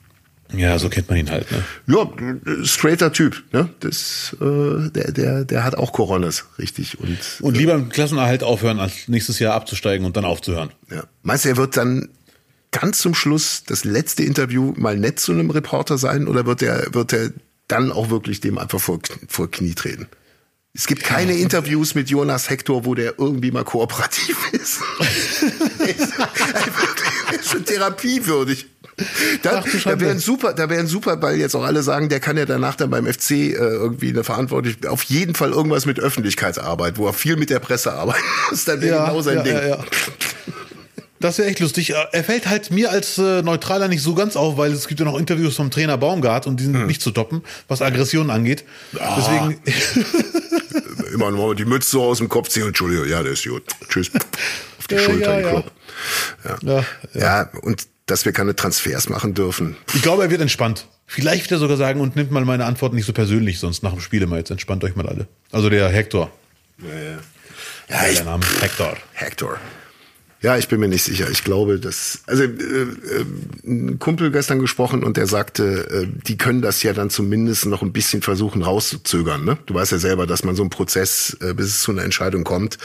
[0.55, 1.47] Ja, so kennt man ihn halt.
[1.51, 1.65] Ne?
[1.89, 3.69] Ja, straighter Typ, ne?
[3.81, 7.01] Das, äh, der, der, der hat auch Coronas, richtig.
[7.01, 10.71] Und, Und lieber im Klassenerhalt aufhören, als nächstes Jahr abzusteigen und dann aufzuhören.
[10.91, 11.03] Ja.
[11.23, 12.11] Meinst du, er wird dann
[12.71, 16.95] ganz zum Schluss das letzte Interview mal nett zu einem Reporter sein oder wird er,
[16.95, 17.31] wird er
[17.69, 20.07] dann auch wirklich dem einfach vor, vor Knie treten?
[20.77, 24.81] Es gibt keine Interviews mit Jonas Hector, wo der irgendwie mal kooperativ ist.
[27.41, 28.67] Ist schon therapiewürdig.
[29.43, 30.01] Da, Ach da Schande.
[30.05, 32.45] wäre ein super, da wäre ein super, weil jetzt auch alle sagen, der kann ja
[32.47, 37.07] danach dann beim FC äh, irgendwie eine Verantwortung, auf jeden Fall irgendwas mit Öffentlichkeitsarbeit, wo
[37.07, 39.55] er viel mit der Presse arbeiten muss, dann wäre genau sein ja, Ding.
[39.55, 39.85] ja, ja.
[41.21, 41.95] Das wäre echt lustig.
[42.13, 45.07] Er fällt halt mir als äh, Neutraler nicht so ganz auf, weil es gibt ja
[45.07, 46.87] noch Interviews vom Trainer Baumgart und die sind Hm.
[46.87, 48.65] nicht zu toppen, was Aggressionen angeht.
[48.93, 49.59] Deswegen,
[51.13, 52.67] immer nur die Mütze so aus dem Kopf ziehen.
[52.67, 53.63] Entschuldigung, ja, der ist gut.
[53.89, 54.11] Tschüss.
[54.79, 55.65] Auf die Ja, Schulter ja, ja.
[56.45, 56.59] Ja.
[56.63, 56.85] Ja,
[57.15, 57.51] Ja.
[57.63, 59.77] und dass wir keine Transfers machen dürfen.
[59.95, 60.87] ich glaube, er wird entspannt.
[61.09, 63.93] Vielleicht wird er sogar sagen und nimmt mal meine Antworten nicht so persönlich, sonst nach
[63.93, 65.27] dem Spiel immer jetzt entspannt euch mal alle.
[65.53, 66.31] Also der Hector.
[67.89, 68.97] Ja, ich, Der Name Hector.
[69.13, 69.59] Hector.
[70.43, 71.29] Ja, ich bin mir nicht sicher.
[71.31, 73.25] Ich glaube, dass also äh, äh,
[73.65, 77.81] ein Kumpel gestern gesprochen und der sagte, äh, die können das ja dann zumindest noch
[77.83, 79.45] ein bisschen versuchen rauszuzögern.
[79.45, 79.57] Ne?
[79.67, 82.45] Du weißt ja selber, dass man so einen Prozess, äh, bis es zu einer Entscheidung
[82.45, 82.77] kommt,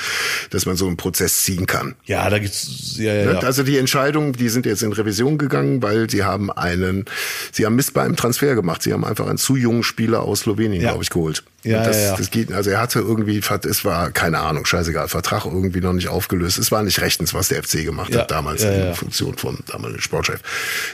[0.49, 1.95] dass man so einen Prozess ziehen kann.
[2.05, 3.31] Ja, da gibt's ja, ja, Ne?
[3.33, 3.39] ja.
[3.39, 7.05] Also die Entscheidung, die sind jetzt in Revision gegangen, weil sie haben einen,
[7.51, 8.81] sie haben Mist bei einem Transfer gemacht.
[8.81, 10.89] Sie haben einfach einen zu jungen Spieler aus Slowenien, Ja.
[10.91, 11.43] glaube ich, geholt.
[11.63, 12.17] Ja, das, ja, ja.
[12.17, 16.07] das geht, also er hatte irgendwie, es war keine Ahnung, scheißegal, Vertrag irgendwie noch nicht
[16.07, 16.57] aufgelöst.
[16.57, 18.93] Es war nicht rechtens, was der FC gemacht Ja, hat damals ja, in ja.
[18.93, 20.39] Funktion vom damaligen Sportchef.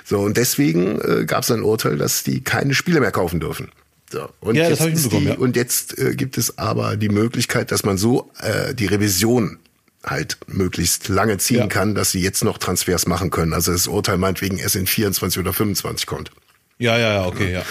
[0.03, 3.69] So und deswegen äh, gab es ein Urteil, dass die keine Spiele mehr kaufen dürfen.
[4.11, 5.37] So, und Ja, das ich mitbekommen, die, ja.
[5.37, 9.59] Und jetzt äh, gibt es aber die Möglichkeit, dass man so äh, die Revision
[10.03, 11.67] halt möglichst lange ziehen Ja.
[11.67, 13.53] kann, dass sie jetzt noch Transfers machen können.
[13.53, 16.31] Also das Urteil meinetwegen erst in 24 oder 25 kommt.
[16.79, 17.63] Ja, ja, ja, okay, ja.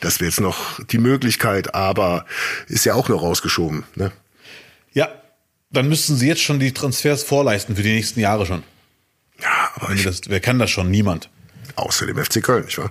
[0.00, 2.26] Das wäre jetzt noch die Möglichkeit, aber
[2.68, 3.84] ist ja auch noch rausgeschoben.
[3.94, 4.12] Ne?
[4.92, 5.08] Ja,
[5.70, 8.62] dann müssten sie jetzt schon die Transfers vorleisten für die nächsten Jahre schon.
[9.40, 10.90] Ja, aber ich, Das, wer kann das schon?
[10.90, 11.30] Niemand.
[11.76, 12.90] außer dem FC Köln, nicht wahr?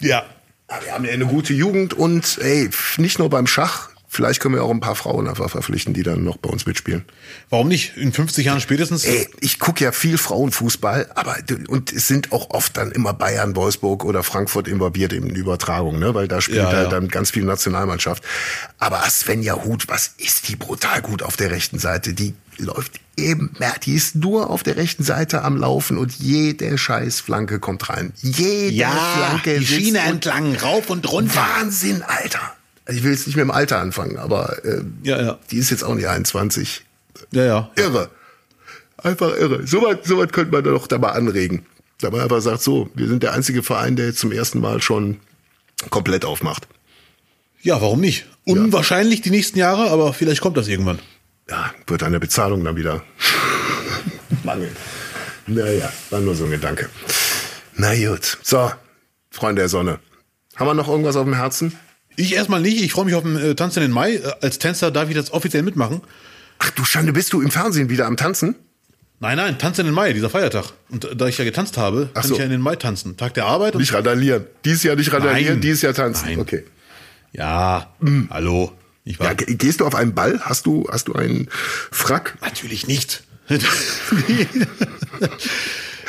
[0.00, 0.24] Ja.
[0.68, 3.90] Ja, wir haben ja eine gute Jugend und ey, nicht nur beim Schach.
[4.16, 7.04] Vielleicht können wir auch ein paar Frauen einfach verpflichten, die dann noch bei uns mitspielen.
[7.50, 7.98] Warum nicht?
[7.98, 9.04] In 50 Jahren spätestens?
[9.04, 11.36] Ey, ich gucke ja viel Frauenfußball, aber
[11.68, 16.14] und es sind auch oft dann immer Bayern, Wolfsburg oder Frankfurt involviert in Übertragung, ne?
[16.14, 16.88] Weil da spielt Ja, halt ja.
[16.88, 18.24] dann ganz viel Nationalmannschaft.
[18.78, 22.14] Aber Svenja Huth, was ist die brutal gut auf der rechten Seite?
[22.14, 26.78] Die läuft eben, ja, die ist nur auf der rechten Seite am Laufen und jede
[26.78, 28.14] scheiß Flanke kommt rein.
[28.16, 31.46] Jede Flanke die Schiene entlang, rauf und runter.
[31.58, 32.55] Wahnsinn, Alter.
[32.86, 35.38] Also ich will jetzt nicht mit dem Alter anfangen, aber äh, Ja, ja.
[35.50, 36.84] die ist jetzt auch nicht 21.
[37.32, 37.70] Ja, ja.
[37.76, 38.08] Irre.
[38.96, 39.66] Einfach irre.
[39.66, 41.66] Soweit so weit könnte man doch da mal anregen.
[42.00, 44.80] Da man einfach sagt, so, wir sind der einzige Verein, der jetzt zum ersten Mal
[44.80, 45.18] schon
[45.90, 46.66] komplett aufmacht.
[47.62, 48.26] Ja, warum nicht?
[48.44, 50.98] Unwahrscheinlich die nächsten Jahre, aber vielleicht kommt das irgendwann.
[51.50, 53.02] Ja, wird an der Bezahlung dann wieder
[54.44, 54.74] mangeln.
[55.46, 56.88] Naja, war nur so ein Gedanke.
[57.74, 58.38] Na gut.
[58.42, 58.70] So,
[59.30, 59.98] Freunde der Sonne.
[60.56, 61.76] Haben wir noch irgendwas auf dem Herzen?
[62.16, 62.82] Ich erstmal nicht.
[62.82, 64.14] Ich freue mich auf den äh, Tanz in den Mai.
[64.14, 66.00] Äh, Als Tänzer darf ich das offiziell mitmachen.
[66.58, 68.54] Ach du Schande, bist du im Fernsehen wieder am Tanzen?
[69.20, 70.72] Nein, nein, Tanz in den Mai, dieser Feiertag.
[70.90, 72.34] Und äh, da ich ja getanzt habe, Ach kann so.
[72.34, 73.16] ich ja in den Mai tanzen.
[73.16, 73.74] Tag der Arbeit.
[73.74, 74.44] Und Nicht randalieren.
[74.64, 75.60] Dies Jahr nicht randalieren, Nein.
[75.62, 76.26] dieses Jahr tanzen.
[76.26, 76.38] Nein.
[76.40, 76.64] Okay.
[77.32, 77.90] ja,
[78.30, 78.72] hallo.
[79.04, 80.40] Ich war Ja, ge- gehst du auf einen Ball?
[80.40, 81.48] Hast du, hast du einen
[81.90, 82.36] Frack?
[82.42, 83.22] natürlich nicht.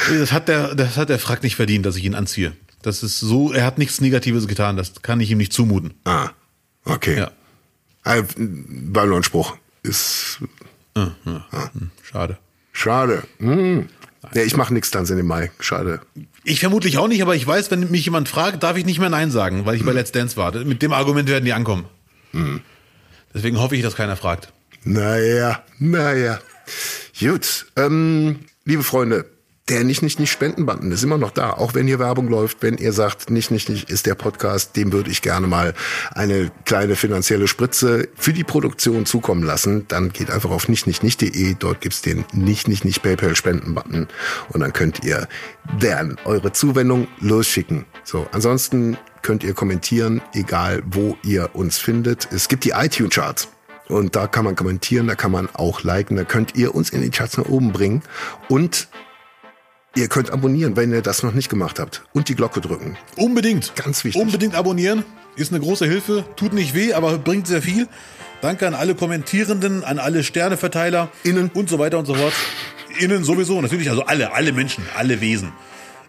[0.09, 2.53] das hat der, das hat der Frack nicht verdient, dass ich ihn anziehe.
[2.87, 4.77] Das ist so, er hat nichts Negatives getan.
[4.77, 5.93] Das kann ich ihm nicht zumuten.
[6.05, 6.29] Ah,
[6.85, 7.17] okay.
[7.17, 7.31] Ja.
[8.03, 9.57] Ah, War nur ein Spruch.
[9.83, 10.39] Ist
[10.95, 11.11] Hm,
[12.01, 12.37] Schade.
[12.71, 13.23] schade.
[13.39, 13.89] Hm.
[14.33, 15.51] Ja, ich mache nichts Tanz in den Mai.
[15.59, 15.99] Schade.
[16.45, 19.09] Ich vermutlich auch nicht, aber ich weiß, wenn mich jemand fragt, darf ich nicht mehr
[19.09, 20.53] Nein sagen, weil ich bei Let's Dance war.
[20.63, 21.85] Mit dem Argument werden die ankommen.
[23.33, 24.53] Deswegen hoffe ich, dass keiner fragt.
[24.83, 26.39] Naja, naja.
[27.19, 27.67] Gut.
[27.75, 29.25] Ähm, liebe Freunde,
[29.69, 31.51] der nicht, nicht, nicht Spendenbutton ist immer noch da.
[31.51, 34.93] Auch wenn hier Werbung läuft, wenn ihr sagt, nicht, nicht, nicht ist der Podcast, dem
[34.93, 35.73] würde ich gerne mal
[36.13, 41.03] eine kleine finanzielle Spritze für die Produktion zukommen lassen, dann geht einfach auf nicht, nicht,
[41.03, 41.55] nicht.de.
[41.59, 44.07] Dort gibt's den nicht, nicht, nicht PayPal Spendenbutton
[44.49, 45.27] und dann könnt ihr
[45.79, 47.85] dann eure Zuwendung losschicken.
[48.03, 48.27] So.
[48.31, 52.29] Ansonsten könnt ihr kommentieren, egal wo ihr uns findet.
[52.31, 53.49] Es gibt die iTunes Charts.
[53.89, 57.01] Und da kann man kommentieren, da kann man auch liken, da könnt ihr uns in
[57.01, 58.03] die Charts nach oben bringen.
[58.49, 58.89] Und
[59.97, 62.03] ihr könnt abonnieren, wenn ihr das noch nicht gemacht habt.
[62.13, 62.97] Und die Glocke drücken.
[63.15, 63.75] Unbedingt.
[63.75, 64.21] Ganz wichtig.
[64.21, 65.03] Unbedingt abonnieren.
[65.35, 66.23] Ist eine große Hilfe.
[66.35, 67.87] Tut nicht weh, aber bringt sehr viel.
[68.41, 71.09] Danke an alle Kommentierenden, an alle Sterneverteiler.
[71.23, 71.49] Innen.
[71.53, 72.33] Und so weiter und so fort.
[72.99, 73.59] Innen sowieso.
[73.59, 75.51] Natürlich, also alle, alle Menschen, alle Wesen.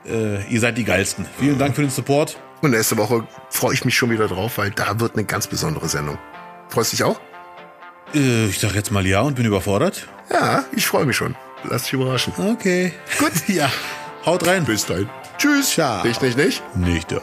[0.06, 1.26] Äh, ihr seid die geilsten.
[1.38, 2.38] Vielen Dank für den Support.
[2.60, 5.88] Und nächste Woche freue ich mich schon wieder drauf, weil da wird eine ganz besondere
[5.88, 6.18] Sendung.
[6.68, 7.20] Freust dich auch?
[8.14, 10.08] Äh, ich sag jetzt mal ja und bin überfordert.
[10.30, 11.36] Ja, ich freue mich schon.
[11.64, 12.32] Lass dich überraschen.
[12.36, 12.92] Okay.
[13.18, 13.32] Gut.
[13.48, 13.70] ja.
[14.24, 14.64] Haut rein.
[14.64, 15.08] Bis dahin.
[15.38, 15.70] Tschüss.
[15.70, 16.04] Ciao.
[16.04, 16.62] Nicht, nicht, nicht.
[16.76, 17.20] Nicht da.